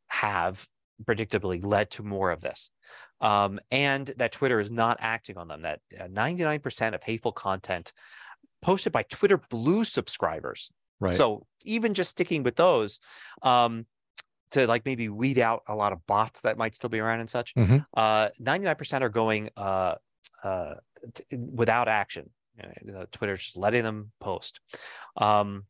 [0.07, 0.67] have
[1.03, 2.71] predictably led to more of this.
[3.19, 5.63] Um, and that Twitter is not acting on them.
[5.63, 7.93] That 99% uh, of hateful content
[8.61, 10.71] posted by Twitter Blue subscribers.
[10.99, 11.15] Right.
[11.15, 12.99] So even just sticking with those,
[13.41, 13.85] um,
[14.51, 17.29] to like maybe weed out a lot of bots that might still be around and
[17.29, 17.53] such.
[17.55, 17.77] Mm-hmm.
[17.93, 19.95] Uh, 99% are going uh,
[20.43, 20.75] uh,
[21.13, 22.29] t- without action.
[22.83, 24.59] Know, Twitter's just letting them post.
[25.15, 25.65] Um,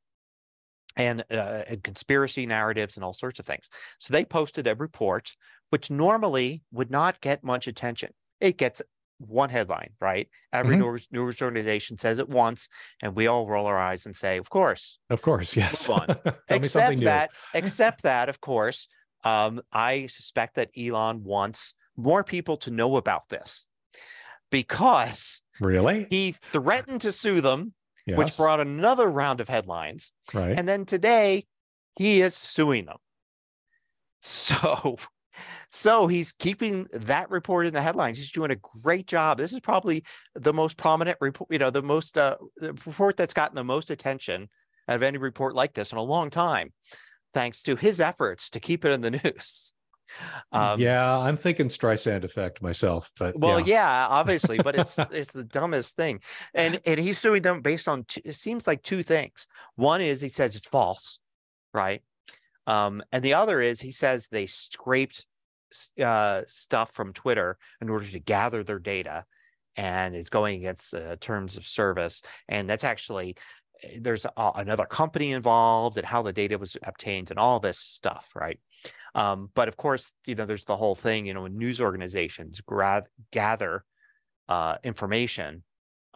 [0.96, 3.70] and, uh, and conspiracy narratives and all sorts of things.
[4.00, 5.36] So they posted a report,
[5.70, 8.14] which normally would not get much attention.
[8.42, 8.82] It gets
[9.20, 10.28] one headline, right?
[10.54, 10.86] Every mm-hmm.
[10.86, 12.68] news, news organization says it once,
[13.02, 15.90] and we all roll our eyes and say, "Of course, of course, yes."
[16.50, 18.88] except that, except that, of course,
[19.24, 23.66] um, I suspect that Elon wants more people to know about this
[24.50, 27.74] because really he threatened to sue them,
[28.06, 28.18] yes.
[28.18, 30.14] which brought another round of headlines.
[30.34, 30.58] Right.
[30.58, 31.46] And then today
[31.98, 32.98] he is suing them.
[34.22, 34.98] So
[35.70, 38.18] so he's keeping that report in the headlines.
[38.18, 39.38] He's doing a great job.
[39.38, 40.04] This is probably
[40.36, 43.92] the most prominent report, you know, the most uh, the report that's gotten the most
[43.92, 44.50] attention
[44.88, 46.72] out of any report like this in a long time,
[47.34, 49.74] thanks to his efforts to keep it in the news.
[50.52, 55.34] Um, yeah, I'm thinking Streisand effect myself, but well, yeah, yeah obviously, but it's it's
[55.34, 56.22] the dumbest thing,
[56.54, 59.48] and and he's suing them based on two, it seems like two things.
[59.76, 61.20] One is he says it's false,
[61.74, 62.02] right?
[62.66, 65.26] Um, and the other is he says they scraped
[66.02, 69.26] uh, stuff from Twitter in order to gather their data,
[69.76, 73.36] and it's going against uh, terms of service, and that's actually
[74.00, 78.28] there's a, another company involved and how the data was obtained and all this stuff,
[78.36, 78.60] right?
[79.16, 82.62] Um, but of course, you know, there's the whole thing, you know, when news organizations
[82.62, 83.84] gra- gather
[84.48, 85.64] uh, information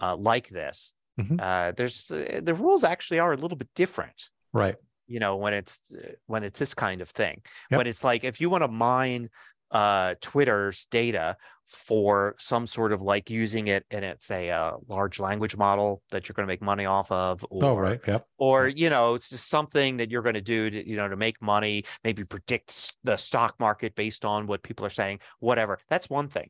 [0.01, 1.39] uh, like this, mm-hmm.
[1.39, 4.29] uh, there's uh, the rules actually are a little bit different.
[4.53, 4.75] Right.
[5.07, 7.79] You know, when it's uh, when it's this kind of thing, yep.
[7.79, 9.29] when it's like if you want to mine
[9.71, 11.37] uh, Twitter's data
[11.71, 16.27] for some sort of like using it and it's a uh, large language model that
[16.27, 19.29] you're going to make money off of or, oh right yep or you know it's
[19.29, 22.93] just something that you're going to do to you know to make money maybe predict
[23.05, 26.49] the stock market based on what people are saying whatever that's one thing.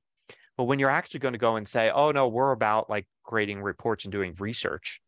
[0.57, 3.61] But when you're actually going to go and say oh no we're about like creating
[3.61, 5.01] reports and doing research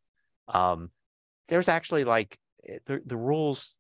[0.48, 0.92] um
[1.48, 2.38] there's actually like
[2.68, 3.80] eh, the, the rules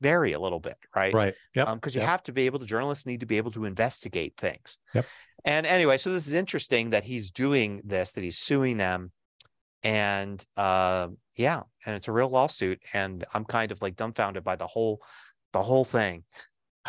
[0.00, 1.14] vary a little bit right?
[1.14, 2.10] Right yeah because um, you yep.
[2.10, 4.78] have to be able to journalists need to be able to investigate things.
[4.94, 5.06] Yep
[5.44, 9.12] and anyway, so this is interesting that he's doing this, that he's suing them.
[9.82, 12.80] And uh, yeah, and it's a real lawsuit.
[12.92, 15.00] And I'm kind of like dumbfounded by the whole
[15.52, 16.24] the whole thing.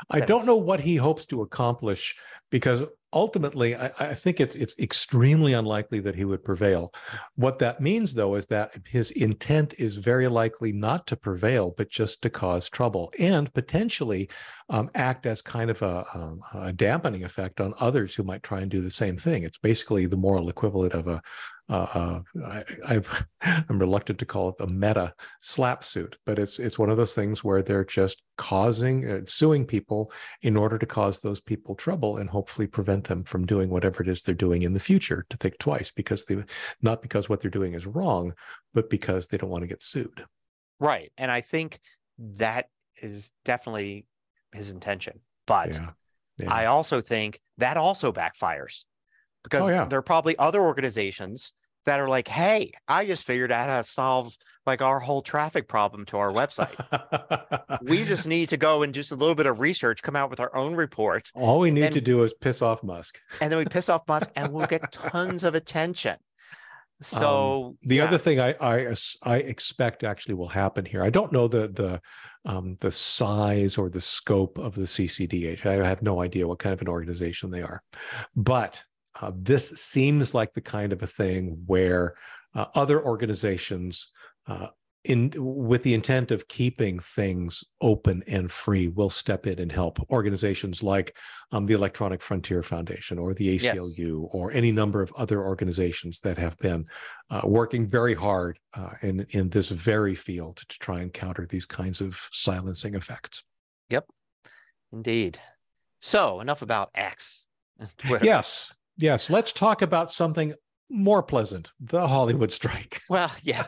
[0.10, 2.16] I don't know what he hopes to accomplish
[2.50, 2.84] because
[3.14, 6.94] ultimately, I, I, think it's it's extremely unlikely that he would prevail.
[7.36, 11.90] What that means, though, is that his intent is very likely not to prevail, but
[11.90, 14.30] just to cause trouble and potentially
[14.70, 18.62] um, act as kind of a, um, a, dampening effect on others who might try
[18.62, 19.44] and do the same thing.
[19.44, 21.22] It's basically the moral equivalent of a
[21.72, 23.02] uh, uh I,
[23.70, 27.16] am reluctant to call it the meta SLAPP suit, but it's it's one of those
[27.16, 30.12] things where they're just causing uh, suing people
[30.42, 34.10] in order to cause those people trouble and hopefully prevent them from doing whatever it
[34.10, 36.44] is they're doing in the future to think twice because they
[36.82, 38.34] not because what they're doing is wrong,
[38.74, 40.26] but because they don't want to get sued.
[40.80, 41.80] Right, and I think
[42.20, 42.66] that
[43.02, 44.06] is definitely
[44.52, 45.74] his intention, but.
[45.74, 45.90] Yeah.
[46.38, 46.52] Yeah.
[46.52, 48.86] I also think that also backfires
[49.44, 49.84] because oh, yeah.
[49.86, 51.54] there are probably other organizations
[51.86, 55.68] that are like, hey, I just figured out how to solve like our whole traffic
[55.68, 56.76] problem to our website.
[57.82, 60.40] we just need to go and just a little bit of research, come out with
[60.40, 61.32] our own report.
[61.34, 63.18] All we need and, to do is piss off Musk.
[63.42, 66.18] and then we piss off Musk and we'll get tons of attention.
[67.04, 68.04] So um, the yeah.
[68.04, 71.04] other thing I, I I expect actually will happen here.
[71.04, 72.02] I don't know the the
[72.46, 75.66] um, the size or the scope of the CCDH.
[75.66, 77.82] I have no idea what kind of an organization they are,
[78.36, 78.84] but
[79.20, 82.16] uh, this seems like the kind of a thing where
[82.56, 84.12] uh, other organizations
[84.48, 84.68] uh,
[85.04, 90.00] in with the intent of keeping things open and free will step in and help
[90.12, 91.18] organizations like
[91.52, 94.30] um, the electronic frontier foundation or the aclu yes.
[94.32, 96.86] or any number of other organizations that have been
[97.32, 101.66] uh, working very hard uh, in in this very field to try and counter these
[101.66, 103.44] kinds of silencing effects.
[103.90, 104.06] Yep.
[104.94, 105.40] Indeed.
[106.00, 107.48] So enough about x.
[108.22, 110.54] Yes Yes, let's talk about something
[110.92, 113.02] more pleasant the Hollywood strike.
[113.10, 113.66] Well, yeah.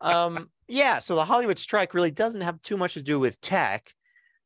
[0.00, 0.98] um, yeah.
[0.98, 3.92] So the Hollywood strike really doesn't have too much to do with tech.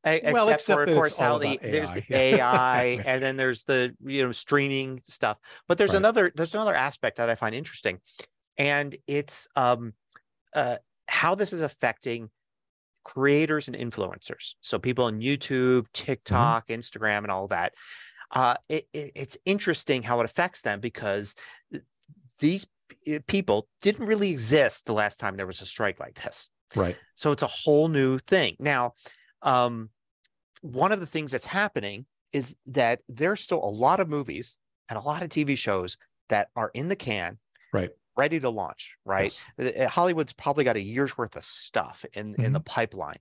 [0.05, 3.95] Well, except, except for, of course, how the, there's the AI and then there's the
[4.05, 5.39] you know streaming stuff.
[5.69, 5.99] But there's right.
[5.99, 8.01] another there's another aspect that I find interesting,
[8.59, 9.93] and it's um,
[10.55, 12.31] uh, how this is affecting
[13.05, 14.55] creators and influencers.
[14.61, 16.05] So people on YouTube, mm-hmm.
[16.05, 16.81] TikTok, mm-hmm.
[16.81, 17.73] Instagram, and all that
[18.33, 21.35] uh, it, it, it's interesting how it affects them because
[22.39, 22.67] these
[23.27, 26.49] people didn't really exist the last time there was a strike like this.
[26.75, 26.97] Right.
[27.15, 28.57] So it's a whole new thing.
[28.59, 28.95] Now,
[29.43, 29.91] um,
[30.63, 34.57] one of the things that's happening is that there's still a lot of movies
[34.89, 35.97] and a lot of TV shows
[36.29, 37.39] that are in the can.
[37.73, 37.91] Right.
[38.17, 39.39] Ready to launch, right?
[39.59, 39.73] Yes.
[39.75, 42.45] Eh, Hollywood's probably got a year's worth of stuff in, mm-hmm.
[42.45, 42.65] in the mm-hmm.
[42.65, 43.19] pipeline.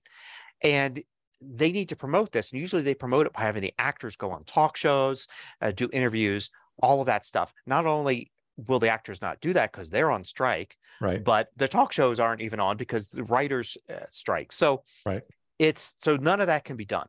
[0.62, 1.02] And
[1.42, 2.52] they need to promote this.
[2.52, 5.26] And usually they promote it by having the actors go on talk shows,
[5.60, 6.50] uh, do interviews,
[6.82, 7.52] all of that stuff.
[7.66, 8.30] Not only
[8.68, 11.22] will the actors not do that because they're on strike, right?
[11.22, 14.52] But the talk shows aren't even on because the writers uh, strike.
[14.52, 15.22] So right,
[15.58, 17.06] it's so none of that can be done.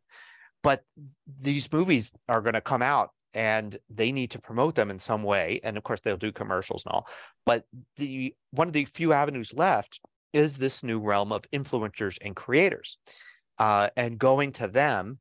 [0.62, 0.84] But
[1.40, 5.24] these movies are going to come out and they need to promote them in some
[5.24, 5.60] way.
[5.64, 7.08] And of course, they'll do commercials and all.
[7.46, 7.66] But
[7.98, 10.00] the one of the few avenues left
[10.32, 12.98] is this new realm of influencers and creators
[13.64, 15.18] uh, and going to them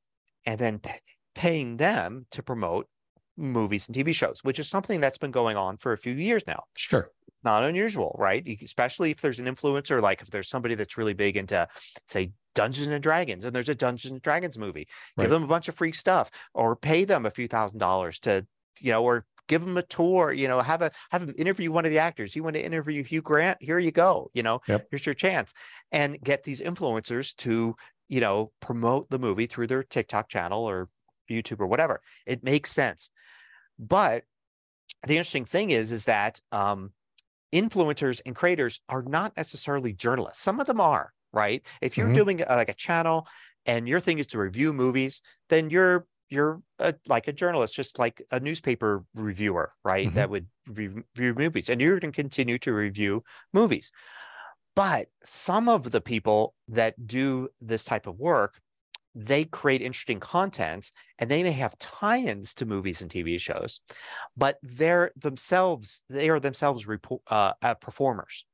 [0.47, 0.99] and then pay,
[1.37, 2.89] paying them to promote
[3.37, 6.43] movies and TV shows, which is something that's been going on for a few years
[6.49, 6.65] now.
[6.75, 7.09] Sure.
[7.45, 8.45] Not unusual, right?
[8.61, 11.69] Especially if there's an influencer, like if there's somebody that's really big into,
[12.09, 15.25] say, Dungeons and Dragons, and there's a Dungeons and Dragons movie, right.
[15.25, 18.45] give them a bunch of free stuff, or pay them a few thousand dollars to,
[18.81, 20.33] you know, or give them a tour.
[20.33, 22.35] You know, have a have them interview one of the actors.
[22.35, 23.59] You want to interview Hugh Grant?
[23.61, 24.31] Here you go.
[24.35, 24.87] You know, yep.
[24.91, 25.53] here's your chance,
[25.93, 27.75] and get these influencers to
[28.13, 30.91] you know, promote the movie through their TikTok channel or
[31.31, 32.03] YouTube or whatever.
[32.27, 33.09] It makes sense.
[33.79, 34.25] But
[35.07, 36.93] the interesting thing is, is that um,
[37.55, 40.43] influencers and creators are not necessarily journalists.
[40.43, 41.63] Some of them are, right?
[41.81, 42.15] If you're mm-hmm.
[42.15, 43.27] doing a, like a channel
[43.65, 47.99] and your thing is to review movies, then you're you're a, like a journalist, just
[47.99, 50.09] like a newspaper reviewer, right?
[50.09, 50.17] Mm-hmm.
[50.17, 53.91] That would review movies, and you're going to continue to review movies.
[54.75, 58.61] But some of the people that do this type of work
[59.15, 63.81] they create interesting content and they may have tie-ins to movies and TV shows,
[64.37, 68.47] but they're themselves they are themselves report, uh, uh, performers,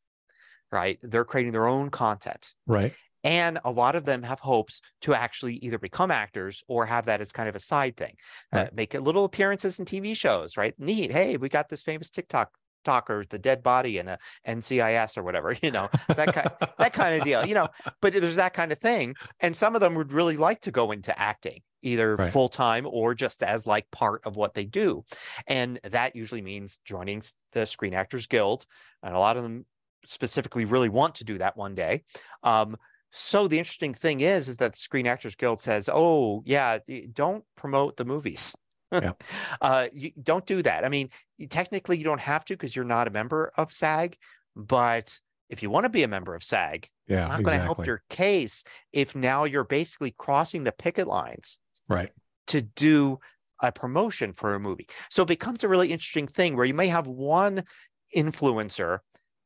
[0.72, 0.98] right?
[1.02, 2.92] They're creating their own content, right?
[3.24, 7.20] And a lot of them have hopes to actually either become actors or have that
[7.20, 8.14] as kind of a side thing,
[8.52, 8.66] uh, right.
[8.68, 10.74] uh, make little appearances in TV shows, right?
[10.78, 11.12] Neat.
[11.12, 12.52] Hey, we got this famous TikTok
[12.88, 17.18] talker, the dead body in a NCIS or whatever, you know, that kind, that kind
[17.18, 17.68] of deal, you know,
[18.00, 19.14] but there's that kind of thing.
[19.40, 22.32] And some of them would really like to go into acting either right.
[22.32, 25.04] full time or just as like part of what they do.
[25.46, 27.22] And that usually means joining
[27.52, 28.66] the Screen Actors Guild.
[29.02, 29.66] And a lot of them
[30.06, 32.02] specifically really want to do that one day.
[32.42, 32.76] Um,
[33.10, 36.78] so the interesting thing is, is that the Screen Actors Guild says, "Oh, yeah,
[37.14, 38.54] don't promote the movies.
[38.92, 39.12] Yeah.
[39.60, 40.84] uh, you don't do that.
[40.84, 44.16] I mean, you, technically, you don't have to because you're not a member of SAG.
[44.56, 45.18] But
[45.50, 47.44] if you want to be a member of SAG, yeah, it's not exactly.
[47.44, 51.58] going to help your case if now you're basically crossing the picket lines,
[51.88, 52.10] right,
[52.48, 53.18] to do
[53.62, 54.88] a promotion for a movie.
[55.10, 57.64] So it becomes a really interesting thing where you may have one
[58.14, 58.98] influencer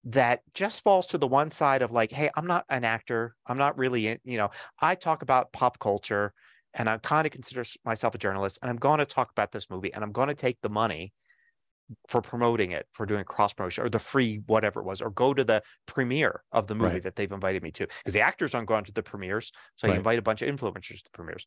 [0.05, 3.37] that just falls to the one side of like, hey, I'm not an actor.
[3.47, 6.33] I'm not really, you know, I talk about pop culture
[6.75, 9.69] and I kind of consider myself a journalist and I'm going to talk about this
[9.71, 11.13] movie and I'm going to take the money
[12.09, 15.35] for promoting it, for doing cross promotion or the free whatever it was, or go
[15.35, 17.03] to the premiere of the movie right.
[17.03, 17.87] that they've invited me to.
[17.87, 19.53] Because the actors aren't going to the premieres.
[19.77, 19.95] So right.
[19.95, 21.47] you invite a bunch of influencers to premieres.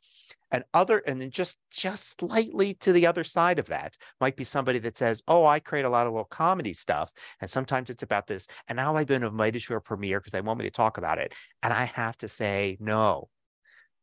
[0.52, 4.44] And other and then just just slightly to the other side of that might be
[4.44, 7.12] somebody that says, Oh, I create a lot of little comedy stuff.
[7.42, 8.48] And sometimes it's about this.
[8.68, 11.18] And now I've been invited to a premiere because they want me to talk about
[11.18, 11.34] it.
[11.64, 13.30] And I have to say no,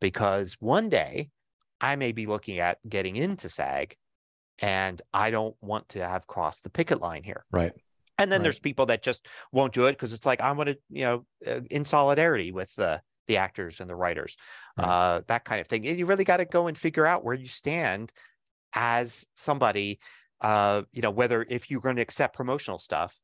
[0.03, 1.31] because one day
[1.81, 3.97] I may be looking at getting into SAG
[4.59, 7.47] and I don't want to have crossed the picket line here.
[7.51, 7.73] Right.
[8.19, 8.43] And then right.
[8.43, 11.25] there's people that just won't do it because it's like I want to, you know,
[11.47, 14.37] uh, in solidarity with the the actors and the writers,
[14.77, 14.87] right.
[14.87, 15.87] uh, that kind of thing.
[15.87, 18.13] And you really got to go and figure out where you stand
[18.75, 19.99] as somebody.
[20.41, 23.17] Uh, you know, whether if you're going to accept promotional stuff,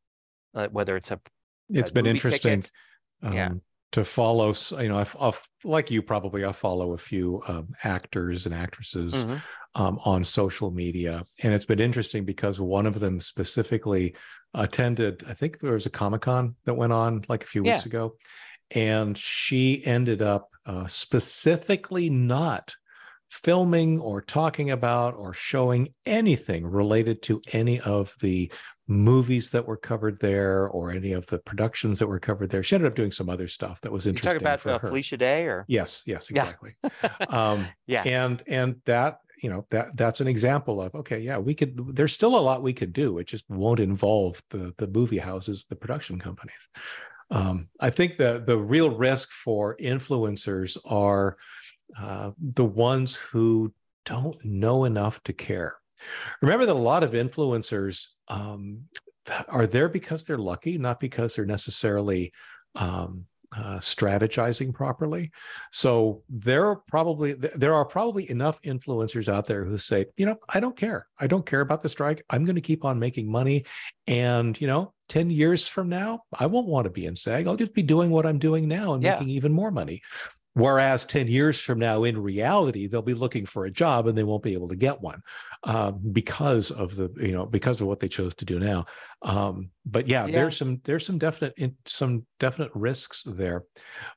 [0.54, 1.20] uh, whether it's a,
[1.68, 2.60] it's a been interesting.
[2.60, 2.72] Ticket,
[3.24, 3.50] um, yeah
[3.92, 8.46] to follow you know I've, I've, like you probably i follow a few um, actors
[8.46, 9.82] and actresses mm-hmm.
[9.82, 14.14] um, on social media and it's been interesting because one of them specifically
[14.54, 17.74] attended i think there was a comic-con that went on like a few yeah.
[17.74, 18.14] weeks ago
[18.74, 22.74] and she ended up uh, specifically not
[23.28, 28.50] filming or talking about or showing anything related to any of the
[28.86, 32.62] movies that were covered there or any of the productions that were covered there.
[32.62, 34.40] She ended up doing some other stuff that was interesting.
[34.40, 36.74] You talk about uh, Felicia Day or yes, yes, exactly.
[36.82, 37.10] Yeah.
[37.28, 41.54] um, yeah, and and that you know that that's an example of okay, yeah, we
[41.54, 41.94] could.
[41.94, 43.18] There's still a lot we could do.
[43.18, 46.68] It just won't involve the the movie houses, the production companies.
[47.30, 51.36] Um, I think the the real risk for influencers are
[51.96, 53.72] uh, the ones who
[54.04, 55.76] don't know enough to care.
[56.42, 58.84] Remember that a lot of influencers um,
[59.48, 62.32] are there because they're lucky, not because they're necessarily
[62.74, 63.26] um,
[63.56, 65.30] uh, strategizing properly.
[65.72, 70.36] So there are probably there are probably enough influencers out there who say, you know,
[70.48, 71.06] I don't care.
[71.18, 72.22] I don't care about the strike.
[72.28, 73.64] I'm going to keep on making money,
[74.06, 77.46] and you know, ten years from now, I won't want to be in SAG.
[77.46, 79.14] I'll just be doing what I'm doing now and yeah.
[79.14, 80.02] making even more money.
[80.54, 84.24] Whereas 10 years from now, in reality, they'll be looking for a job and they
[84.24, 85.20] won't be able to get one
[85.62, 88.86] um, because of the, you know, because of what they chose to do now.
[89.22, 93.64] Um, but yeah, yeah, there's some, there's some definite, in, some definite risks there.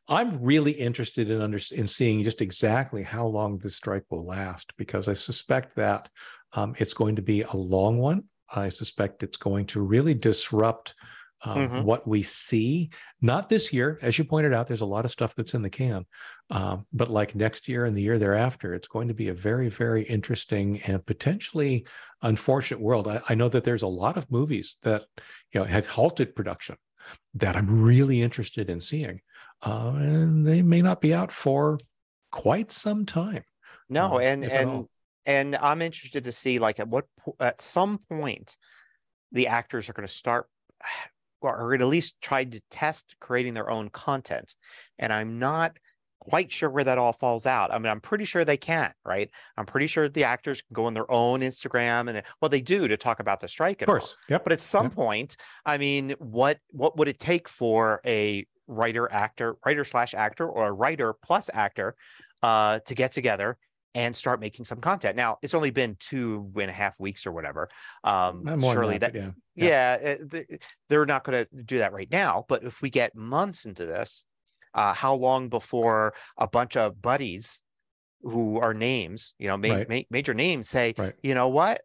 [0.08, 4.74] I'm really interested in under, in seeing just exactly how long this strike will last
[4.78, 6.10] because I suspect that
[6.54, 8.24] um, it's going to be a long one.
[8.54, 10.96] I suspect it's going to really disrupt
[11.44, 11.84] um, mm-hmm.
[11.84, 12.90] what we see.
[13.22, 15.70] Not this year, as you pointed out, there's a lot of stuff that's in the
[15.70, 16.06] can,
[16.50, 19.70] um, but like next year and the year thereafter, it's going to be a very,
[19.70, 21.86] very interesting and potentially
[22.22, 23.08] unfortunate world.
[23.08, 25.04] I, I know that there's a lot of movies that
[25.54, 26.76] you know have halted production
[27.36, 29.22] that I'm really interested in seeing,
[29.64, 31.80] uh, and they may not be out for
[32.32, 33.44] quite some time.
[33.90, 34.86] No, uh, and and
[35.26, 37.06] and I'm interested to see like at what
[37.40, 38.58] at some point
[39.32, 40.48] the actors are going to start
[41.42, 44.56] or at least tried to test creating their own content.
[45.00, 45.78] And I'm not
[46.20, 47.74] quite sure where that all falls out.
[47.74, 49.30] I mean, I'm pretty sure they can, right?
[49.58, 52.88] I'm pretty sure the actors can go on their own Instagram and well, they do
[52.88, 53.82] to talk about the strike.
[53.82, 54.16] Of course.
[54.30, 54.44] Yep.
[54.44, 54.94] But at some yep.
[54.94, 55.36] point,
[55.66, 60.68] I mean, what what would it take for a writer actor, writer slash actor, or
[60.68, 61.96] a writer plus actor
[62.44, 63.58] uh, to get together
[63.94, 65.16] and start making some content.
[65.16, 67.70] Now it's only been two and a half weeks or whatever.
[68.04, 70.42] Um, surely that, that yeah, yeah, yeah,
[70.90, 72.46] they're not going to do that right now.
[72.48, 74.26] But if we get months into this,
[74.74, 77.62] uh, how long before a bunch of buddies
[78.22, 79.90] who are names, you know, ma- Right.
[79.90, 81.16] ma- major names say, Right.
[81.24, 81.82] you know what?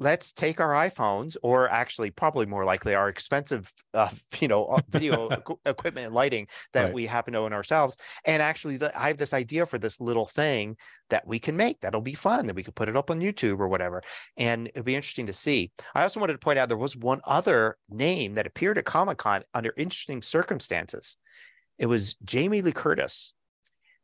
[0.00, 4.08] Let's take our iPhones, or actually, probably more likely, our expensive, uh,
[4.40, 6.94] you know, uh, video equi- equipment and lighting that Right.
[6.94, 7.96] we happen to own ourselves.
[8.24, 10.76] And actually, the, I have this idea for this little thing
[11.10, 13.60] that we can make that'll be fun that we could put it up on YouTube
[13.60, 14.02] or whatever.
[14.36, 15.70] And it'd be interesting to see.
[15.94, 19.18] I also wanted to point out there was one other name that appeared at Comic
[19.18, 21.18] Con under interesting circumstances.
[21.78, 23.32] It was Jamie Lee Curtis.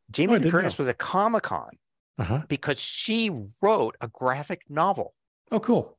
[0.09, 0.83] Jamie Oh, Lee Curtis know.
[0.83, 1.69] was at Comic Con
[2.17, 2.41] Uh-huh.
[2.47, 3.29] because she
[3.61, 5.13] wrote a graphic novel.
[5.51, 5.97] Oh, cool.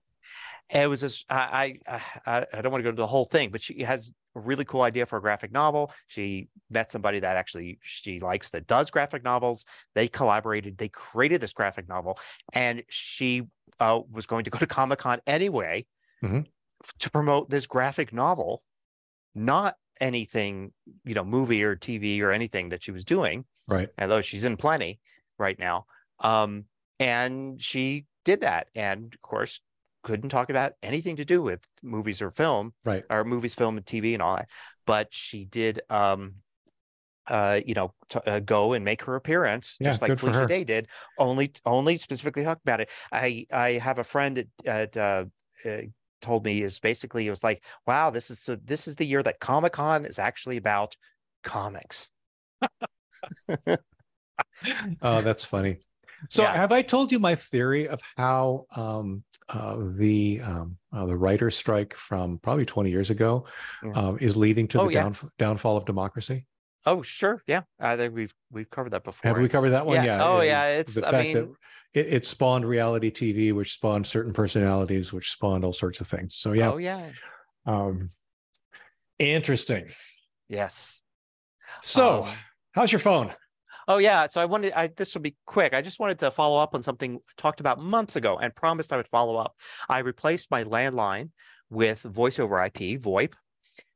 [0.71, 1.25] And it was this.
[1.29, 4.05] I, I I I don't want to go into the whole thing, but she had
[4.35, 5.93] a really cool idea for a graphic novel.
[6.07, 9.67] She met somebody that actually she likes that does graphic novels.
[9.95, 10.79] They collaborated.
[10.79, 12.19] They created this graphic novel,
[12.55, 13.43] and she
[13.81, 15.85] uh, was going to go to Comic Con anyway
[16.23, 16.47] Mhm.
[16.83, 18.63] f- to promote this graphic novel,
[19.35, 20.73] not anything
[21.05, 23.89] you know, movie or TV or anything that she was doing Right.
[24.01, 25.01] although she's in plenty
[25.39, 25.87] right now.
[26.21, 26.65] Um,
[26.99, 29.61] and she did that, and of course,
[30.03, 33.05] couldn't talk about anything to do with movies or film, Right.
[33.11, 34.49] or movies, film, and TV, and all that.
[34.87, 36.35] But she did, um,
[37.29, 40.47] uh, you know, t- uh, go and make her appearance, Yeah, just like Felicia.
[40.47, 40.89] Day did.
[41.19, 42.91] Only, only specifically talk about it.
[43.13, 45.25] I, I have a friend at, at uh,
[45.65, 45.83] uh,
[46.21, 48.57] told me is basically it was like, wow, this is so.
[48.57, 50.97] This is the year that Comic Con is actually about
[51.45, 52.11] comics.
[55.01, 55.79] Oh, that's funny.
[56.31, 56.55] So, Yeah.
[56.55, 61.57] have I told you my theory of how um, uh, the um, uh, the writer's
[61.57, 63.47] strike from probably 20 years ago
[63.83, 63.93] Yeah.
[63.93, 65.03] um, is leading to Oh, the yeah.
[65.05, 66.47] down, downfall of democracy?
[66.87, 67.43] Oh, sure.
[67.47, 67.63] Yeah.
[67.79, 69.29] I think we've we've covered that before.
[69.29, 70.05] Have we covered that one?
[70.05, 70.25] Yeah.
[70.25, 70.79] Oh, yeah.
[70.79, 71.51] It's- the I fact that
[71.95, 76.35] it, it spawned reality TV, which spawned certain personalities, which spawned all sorts of things.
[76.37, 76.71] So, yeah.
[76.73, 77.11] Oh, yeah.
[77.67, 78.11] Um,
[79.19, 79.89] interesting.
[80.49, 81.03] Yes.
[81.83, 82.35] So, Um,
[82.73, 83.33] how's your phone?
[83.89, 84.27] Oh, yeah.
[84.29, 85.75] So I wanted I this will be quick.
[85.75, 88.97] I just wanted to follow up on something talked about months ago and promised I
[88.97, 89.55] would follow up.
[89.89, 91.31] I replaced my landline
[91.71, 93.35] with voice over IP, VoIP,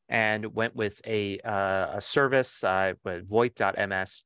[0.08, 4.22] and went with a uh, a service uh, VoIP.ms.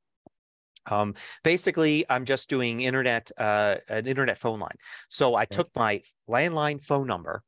[0.86, 4.76] Um, basically, I'm just doing internet, uh, an internet phone line.
[5.08, 7.42] So I took my landline phone number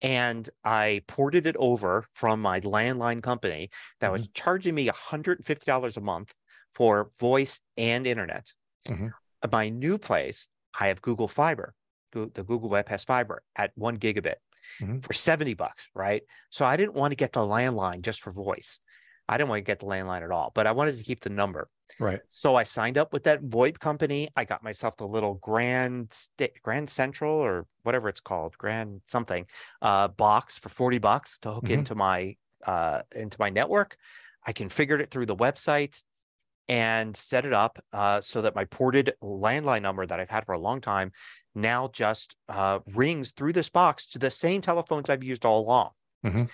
[0.00, 6.00] and I ported it over from my landline company that was charging me $150 a
[6.00, 6.34] month
[6.74, 8.52] for voice and internet.
[8.86, 9.12] Mhm.
[9.50, 10.48] My new place,
[10.78, 11.74] I have Google Fiber,
[12.12, 14.36] the Google Web has fiber at one gigabit
[14.80, 15.02] Mhm.
[15.04, 16.22] for 70 bucks, right?
[16.50, 18.80] So I didn't want to get the landline just for voice.
[19.28, 21.30] I didn't want to get the landline at all, but I wanted to keep the
[21.30, 21.70] number.
[21.98, 22.20] Right.
[22.28, 24.28] So I signed up with that VoIP company.
[24.36, 26.16] I got myself the little Grand
[26.62, 29.46] Grand Central or whatever it's called, Grand something
[29.80, 31.70] uh, box for 40 bucks to hook Mhm.
[31.70, 33.96] into my uh, into my network.
[34.46, 36.02] I configured it through the website
[36.68, 40.52] and set it up uh, so that my ported landline number that I've had for
[40.52, 41.12] a long time
[41.54, 45.90] now just uh, rings through this box to the same telephones I've used all along.
[46.24, 46.48] Mhm.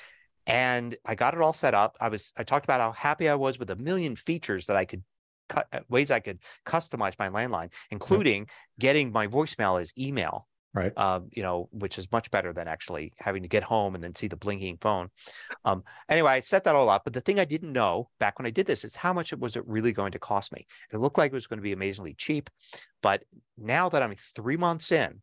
[0.46, 1.96] And I got it all set up.
[2.00, 4.86] I was I talked about how happy I was with a million features that I
[4.86, 5.04] could
[5.48, 8.48] cut ways I could customize my landline, including
[8.78, 10.92] getting my voicemail as email Right.
[10.96, 14.14] um, you know, which is much better than actually having to get home and then
[14.14, 15.08] see the blinking phone.
[15.64, 17.04] Um, anyway, I set that all up.
[17.04, 19.40] But the thing I didn't know back when I did this is how much it
[19.40, 20.66] was it really going to cost me.
[20.92, 22.50] It looked like it was going to be amazingly cheap,
[23.02, 23.24] but
[23.56, 25.20] now that I'm three months in,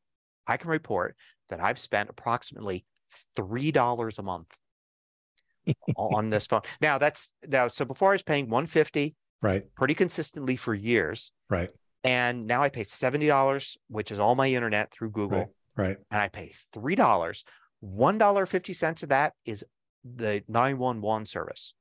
[0.47, 1.15] I can report
[1.49, 2.85] that I've spent approximately
[3.35, 4.53] three dollars a month
[5.95, 6.61] on this phone.
[6.81, 9.63] Now that's now so before I was paying 150 Right.
[9.75, 11.31] pretty consistently for years.
[11.49, 11.69] Right.
[12.05, 15.97] And now I pay $70, which is all my internet through Google Right.
[16.11, 17.43] and I pay three dollars.
[17.81, 19.65] One dollar fifty cents of that is
[20.05, 21.73] the nine one one service,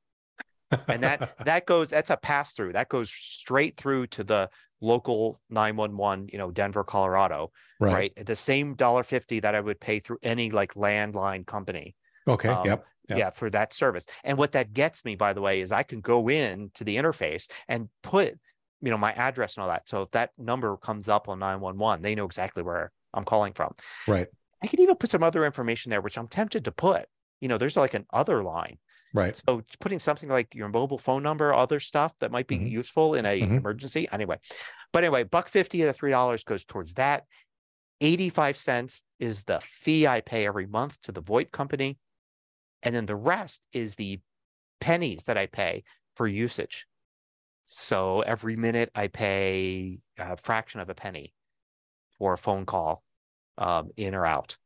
[0.88, 2.72] and that that goes that's a pass through.
[2.72, 4.50] That goes straight through to the
[4.80, 6.26] local nine one one.
[6.32, 7.52] You know, Denver, Colorado.
[7.78, 7.92] right.
[7.94, 11.94] Right, at the same dollar fifty that I would pay through any like landline company.
[12.26, 12.48] Okay.
[12.48, 12.84] Um, yep.
[13.10, 13.18] Yep.
[13.18, 14.06] Yeah, for that service.
[14.24, 16.96] And what that gets me, by the way, is I can go in to the
[16.96, 18.38] interface and put,
[18.84, 19.88] you know, my address and all that.
[19.88, 23.74] So if that number comes up on 911, they know exactly where I'm calling from.
[24.06, 24.28] Right.
[24.62, 27.06] I could even put some other information there, which I'm tempted to put.
[27.40, 28.78] You know, there's like an other line.
[29.12, 29.40] Right.
[29.46, 32.70] So putting something like your mobile phone number, other stuff that might be Mhm.
[32.70, 33.58] useful in a Mhm.
[33.58, 34.08] emergency.
[34.10, 34.38] Anyway,
[34.92, 37.26] but anyway, buck fifty of the three dollars goes towards that.
[38.00, 41.98] 85 cents is the fee I pay every month to the VoIP company.
[42.82, 44.20] And then the rest is the
[44.80, 45.84] pennies that I pay
[46.16, 46.86] for usage.
[47.66, 51.34] So every minute I pay a fraction of a penny
[52.18, 53.02] for a phone call
[53.58, 54.56] um, in or out.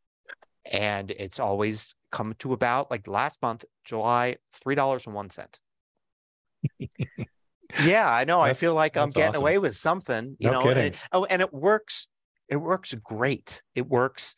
[0.70, 5.58] And it's always come to about like last month, July, $3.01.
[7.84, 8.40] Yeah, I know.
[8.40, 9.42] I feel like I'm getting awesome.
[9.42, 10.62] away with something, you No know.
[10.62, 10.84] kidding.
[10.86, 12.06] And, oh, and it works.
[12.48, 13.62] It works great.
[13.74, 14.36] It works.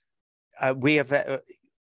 [0.61, 1.13] Uh, we have.
[1.13, 1.39] Uh,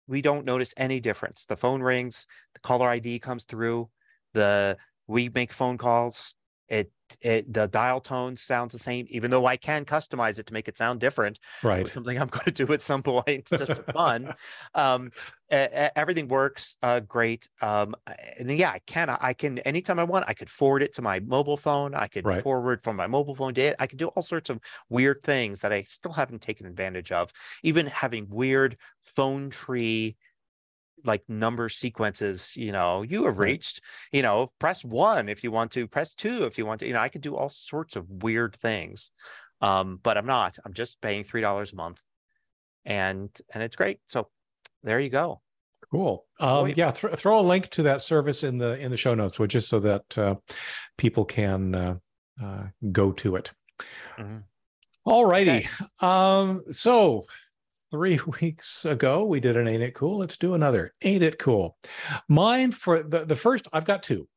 [0.06, 1.46] we don't notice any difference.
[1.46, 2.26] The phone rings.
[2.54, 3.90] The caller ID comes through.
[4.34, 4.76] The
[5.08, 6.34] we make phone calls.
[6.72, 10.54] It it the dial tone sounds the same, even though I can customize it to
[10.54, 11.38] make it sound different.
[11.62, 11.92] Right.
[11.92, 14.32] Something I'm going to do at some point just for fun.
[14.74, 15.10] Um,
[15.50, 17.48] everything works uh, great.
[17.60, 17.94] Um,
[18.38, 19.10] and yeah, I can.
[19.10, 20.24] I can anytime I want.
[20.28, 21.94] I could forward it to my mobile phone.
[21.94, 22.42] I could Right.
[22.42, 23.76] forward from my mobile phone to it.
[23.78, 27.30] I could do all sorts of weird things that I still haven't taken advantage of.
[27.62, 30.16] Even having weird phone tree
[31.04, 33.80] like number sequences you know you have reached
[34.12, 36.92] you know press one if you want to press two if you want to you
[36.92, 39.10] know i could do all sorts of weird things
[39.60, 42.02] um but i'm not i'm just paying three dollars a month
[42.84, 44.28] and and it's great so
[44.82, 45.40] there you go
[45.90, 46.24] Cool.
[46.40, 46.78] Um, Wait.
[46.78, 49.54] yeah, th- throw a link to that service in the in the show notes, which
[49.54, 50.36] is so that uh,
[50.96, 51.96] people can uh,
[52.42, 53.50] uh, go to it.
[54.18, 54.44] Mhm.
[55.04, 55.68] All righty.
[56.00, 57.26] Um, so
[57.92, 60.18] three weeks ago we did an Ain't It Cool.
[60.18, 60.92] Let's do another.
[61.02, 61.76] Ain't It Cool?
[62.28, 63.68] Mine for the the first.
[63.72, 64.28] I've got two.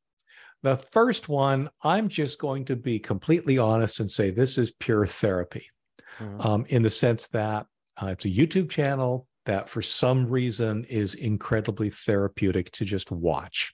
[0.62, 5.06] The first one, I'm just going to be completely honest and say this is pure
[5.06, 5.68] therapy
[6.20, 6.45] Mhm.
[6.45, 7.66] um, in the sense that
[8.01, 13.74] uh, it's a YouTube channel that for some reason is incredibly therapeutic to just watch.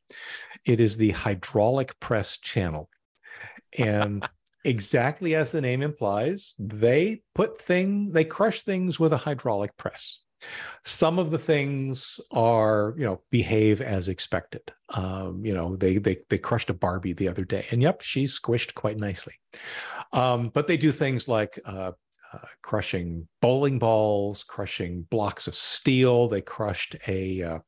[0.65, 2.89] It is the hydraulic press channel.
[3.79, 4.27] And
[4.63, 10.21] exactly as the name implies, they put things, they crush things with a hydraulic press.
[10.83, 14.63] Some of the things are, you know, behave as expected.
[14.89, 18.25] Um, you know, they they they crushed a Barbie the other day, and yep, she
[18.25, 19.33] squished quite nicely.
[20.13, 21.91] Um, but they do things like uh,
[22.33, 26.27] uh, crushing bowling balls, crushing blocks of steel.
[26.27, 27.59] They crushed a uh,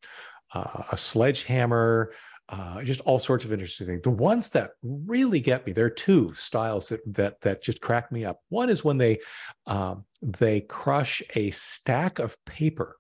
[0.54, 2.12] uh, a sledgehammer.
[2.50, 4.02] Uh, just all sorts of interesting things.
[4.02, 8.12] The ones that really get me, there are two styles that that that just crack
[8.12, 8.40] me up.
[8.50, 9.20] One is when they
[9.66, 12.98] um, they crush a stack of paper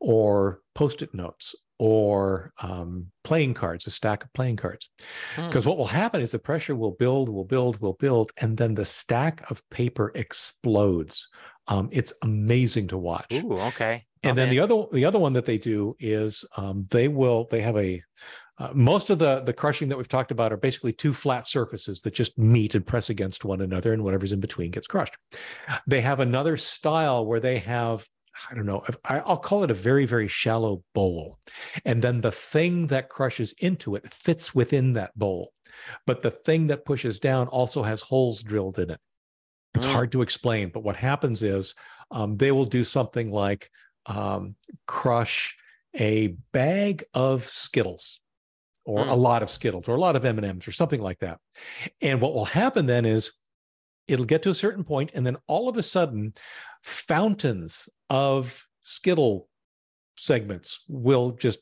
[0.00, 4.90] or post-it notes or um, playing cards, a stack of playing cards.
[5.34, 5.46] Hmm.
[5.46, 8.74] Because what will happen is the pressure will build, will build, will build, and then
[8.74, 11.28] the stack of paper explodes.
[11.68, 13.32] Um, it's amazing to watch.
[13.32, 17.08] Ooh, okay And then the other the other one that they do is um, they
[17.08, 18.02] will they have a
[18.58, 22.02] uh, most of the the crushing that we've talked about are basically two flat surfaces
[22.02, 25.16] that just meet and press against one another, and whatever's in between gets crushed.
[25.86, 28.06] They have another style where they have
[28.50, 31.38] I don't know I'll call it a very very shallow bowl,
[31.84, 35.52] and then the thing that crushes into it fits within that bowl,
[36.06, 39.00] but the thing that pushes down also has holes drilled in it.
[39.74, 39.92] It's Mm.
[39.92, 41.74] hard to explain, but what happens is
[42.10, 43.70] um, they will do something like
[44.06, 44.56] um,
[44.86, 45.54] crush
[45.98, 48.20] a bag of Skittles
[48.88, 49.18] or a Mm.
[49.18, 51.38] lot of Skittles or a lot of M&Ms or something like that.
[52.00, 53.32] And what will happen then is
[54.06, 56.32] it'll get to a certain point and then all of a sudden
[56.82, 59.48] fountains of Skittle
[60.16, 61.58] segments will just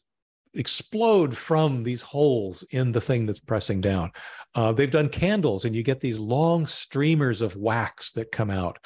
[0.54, 4.10] explode from these holes in the thing that's pressing down.
[4.54, 8.78] Uh, they've done candles, and you get these long streamers of wax that come out.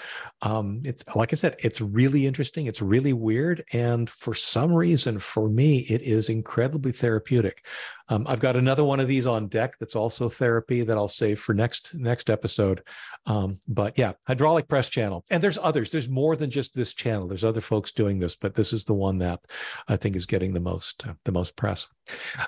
[0.42, 2.66] Um, it's like I said, it's really interesting.
[2.66, 7.64] It's really weird, and for some reason, for me, it is incredibly therapeutic.
[8.10, 11.38] Um, I've got another one of these on deck that's also therapy that I'll save
[11.38, 12.82] for next next episode.
[13.26, 15.90] Um, but yeah, hydraulic press channel, and there's others.
[15.90, 17.28] There's more than just this channel.
[17.28, 19.40] There's other folks doing this, but this is the one that
[19.88, 21.86] I think is getting the most uh, the most press.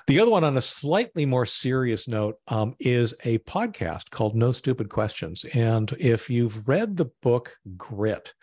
[0.07, 4.51] The other one, on a slightly more serious note, um, is a podcast called No
[4.51, 5.45] Stupid Questions.
[5.53, 8.33] And if you've read the book Grit,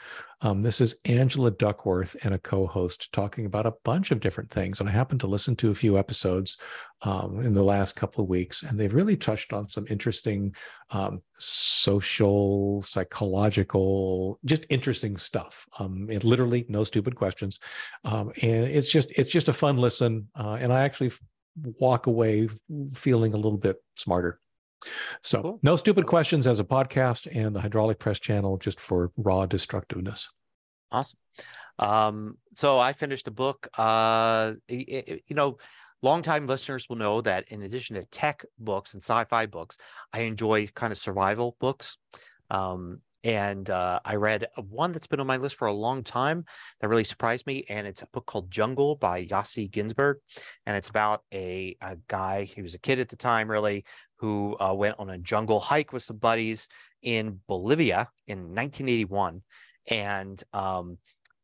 [0.43, 4.81] um, this is Angela Duckworth and a co-host talking about a bunch of different things.
[4.81, 6.57] And I happened to listen to a few episodes
[7.03, 10.55] um, in the last couple of weeks, and they've really touched on some interesting
[10.91, 15.67] um, social, psychological, just interesting stuff.
[15.79, 17.59] Um, it literally no stupid questions,
[18.05, 20.29] um, and it's just it's just a fun listen.
[20.39, 21.13] Uh, and I actually
[21.79, 22.49] walk away
[22.95, 24.41] feeling a little bit smarter.
[25.23, 25.61] So, Cool.
[25.63, 30.31] no stupid questions as a podcast, and the hydraulic press channel just for raw destructiveness.
[30.93, 31.19] Awesome.
[31.79, 33.69] Um, so I finished a book.
[33.79, 35.59] Uh, y- y- you know,
[36.03, 39.79] longtime listeners will know that in addition to tech books and sci-fi books,
[40.13, 41.97] I enjoy kind of survival books.
[42.51, 46.45] Um, and uh, I read one that's been on my list for a long time
[46.81, 50.15] that really surprised me, and it's a book called Jungle by Yossi Ghinsberg,
[50.65, 52.45] and it's about a, a guy.
[52.45, 53.85] He was a kid at the time, really,
[54.21, 56.69] who uh, went on a jungle hike with some buddies
[57.03, 59.43] in Bolivia in 1981,
[59.89, 60.99] and um,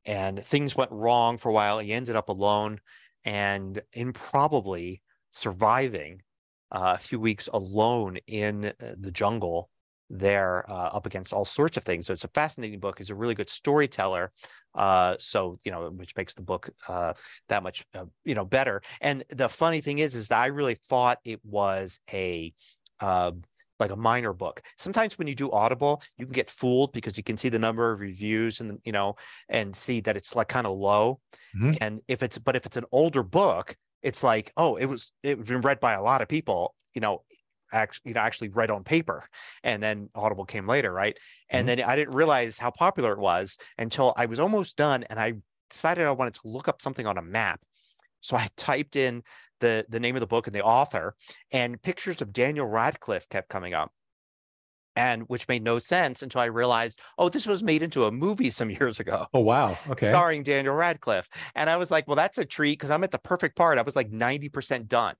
[0.05, 1.79] and things went wrong for a while.
[1.79, 2.79] He ended up alone
[3.25, 5.03] and improbably
[5.33, 6.23] surviving
[6.71, 9.71] uh, a few weeks alone in uh, the jungle
[10.11, 12.07] there uh, up against all sorts of things.
[12.07, 12.99] So it's a fascinating book.
[12.99, 14.33] He's a really good storyteller.
[14.77, 17.15] Uh, so you know, which makes the book uh,
[17.49, 18.83] that much uh, you know better.
[19.01, 22.53] And the funny thing is, is that I really thought it was a
[23.01, 23.33] uh,
[23.79, 24.63] like a minor book.
[24.79, 27.91] Sometimes when you do Audible, you can get fooled because you can see the number
[27.91, 29.17] of reviews and you know
[29.49, 31.21] and see that it's like kind of low.
[31.57, 31.73] Mm-hmm.
[31.81, 35.39] And if it's but if it's an older book, it's like oh it was it
[35.39, 36.75] was been read by a lot of people.
[36.95, 37.23] You know,
[37.77, 39.29] actually you know actually read on paper
[39.63, 41.19] and then audible came later right
[41.51, 41.79] and mm-hmm.
[41.79, 45.33] then i didn't realize how popular it was until i was almost done and i
[45.71, 47.61] decided i wanted to look up something on a map
[48.21, 49.23] so i typed in
[49.61, 51.15] the the name of the book and the author
[51.53, 53.93] and pictures of daniel radcliffe kept coming up
[54.97, 58.51] and which made no sense until I realized, oh, this was made into a movie
[58.51, 59.27] some years ago.
[59.35, 62.91] Oh wow, okay, starring Daniel Radcliffe, and I was like, well, that's a treat because
[62.91, 63.79] I'm at the perfect part.
[63.79, 65.15] I was like ninety percent done,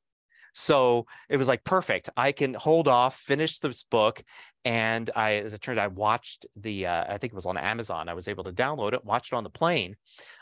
[0.59, 2.09] so it was like perfect.
[2.17, 4.25] I can hold off, finish this book,
[4.65, 6.87] and I, as it turned, out, I watched the.
[6.87, 8.09] Uh, I think it was on Amazon.
[8.09, 9.97] I was able to download it, watch it on the plane.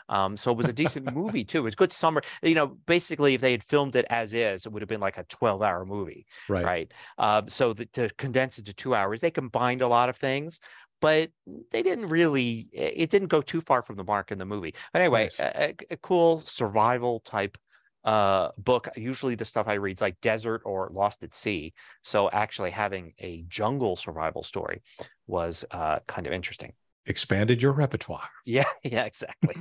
[0.07, 1.59] Um, so it was a decent movie too.
[1.59, 2.21] It was good summer.
[2.41, 5.17] You know, basically, if they had filmed it as is, it would have been like
[5.17, 6.63] a twelve-hour movie, right?
[6.63, 6.93] Right.
[7.17, 10.61] Uh, so the, to condense it to two hours, they combined a lot of things
[11.01, 11.29] but
[11.71, 15.01] they didn't really it didn't go too far from the mark in the movie but
[15.01, 15.39] anyway nice.
[15.39, 17.57] a, a, cool survival type
[18.05, 21.73] uh, book, usually the stuff I read is like desert or lost at sea.
[22.03, 24.81] So actually having a jungle survival story
[25.27, 26.73] was uh, kind of interesting.
[27.07, 28.29] Expanded your repertoire.
[28.45, 29.55] Yeah, yeah, exactly.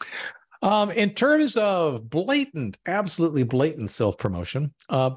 [0.62, 5.10] Um, in terms of blatant, absolutely blatant self promotion, uh,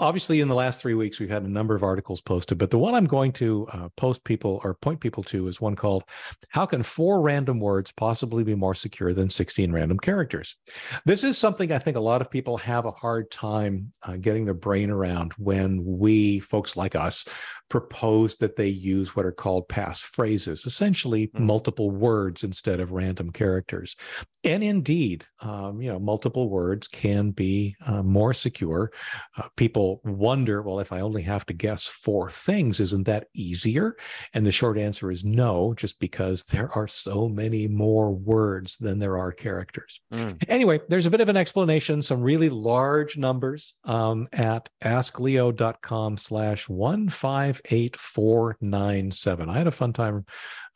[0.00, 2.78] obviously in the last three weeks, we've had a number of articles posted, but the
[2.78, 6.04] one I'm going to uh, post people or point people to is one called
[6.48, 10.56] How Can Four Random Words Possibly Be More Secure Than 16 Random Characters?
[11.04, 14.46] This is something I think a lot of people have a hard time uh, getting
[14.46, 17.24] their brain around when we, folks like us,
[17.68, 21.46] propose that they use what are called pass phrases, essentially mm-hmm.
[21.46, 23.96] multiple words instead of random characters.
[24.44, 28.90] And indeed, um, you know, multiple words can be uh, more secure.
[29.36, 33.96] Uh, people wonder, well, if I only have to guess four things, isn't that easier?
[34.34, 38.98] And the short answer is no, just because there are so many more words than
[38.98, 40.00] there are characters.
[40.12, 40.42] Mm.
[40.48, 46.68] Anyway, there's a bit of an explanation, some really large numbers um, at askleo.com slash
[46.68, 49.48] 158497.
[49.48, 50.24] I had a fun time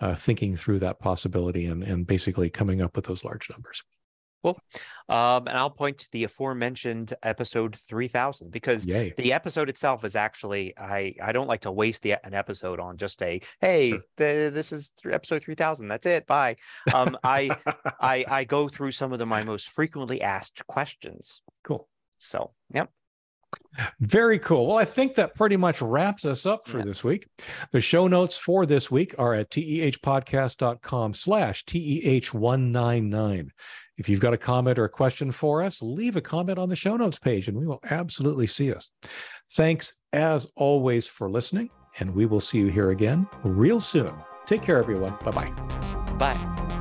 [0.00, 3.69] uh, thinking through that possibility and, and basically coming up with those large numbers.
[4.42, 4.58] Cool.
[5.08, 9.12] Um, and I'll point to the aforementioned episode 3000 because Yay.
[9.16, 12.96] the episode itself is actually, I, I don't like to waste the, an episode on
[12.96, 15.88] just a, hey, the, this is episode 3000.
[15.88, 16.26] That's it.
[16.26, 16.56] Bye.
[16.94, 17.50] Um, I,
[18.00, 21.42] I, I go through some of the, my most frequently asked questions.
[21.62, 21.88] Cool.
[22.16, 22.90] So, yep.
[24.00, 24.66] Very cool.
[24.66, 26.84] Well, I think that pretty much wraps us up for yeah.
[26.84, 27.26] this week.
[27.70, 33.48] The show notes for this week are at tehpodcast.com slash TEH199.
[33.96, 36.76] If you've got a comment or a question for us, leave a comment on the
[36.76, 38.90] show notes page and we will absolutely see us.
[39.52, 44.12] Thanks as always for listening, and we will see you here again real soon.
[44.46, 45.16] Take care, everyone.
[45.24, 45.50] Bye-bye.
[46.18, 46.79] Bye.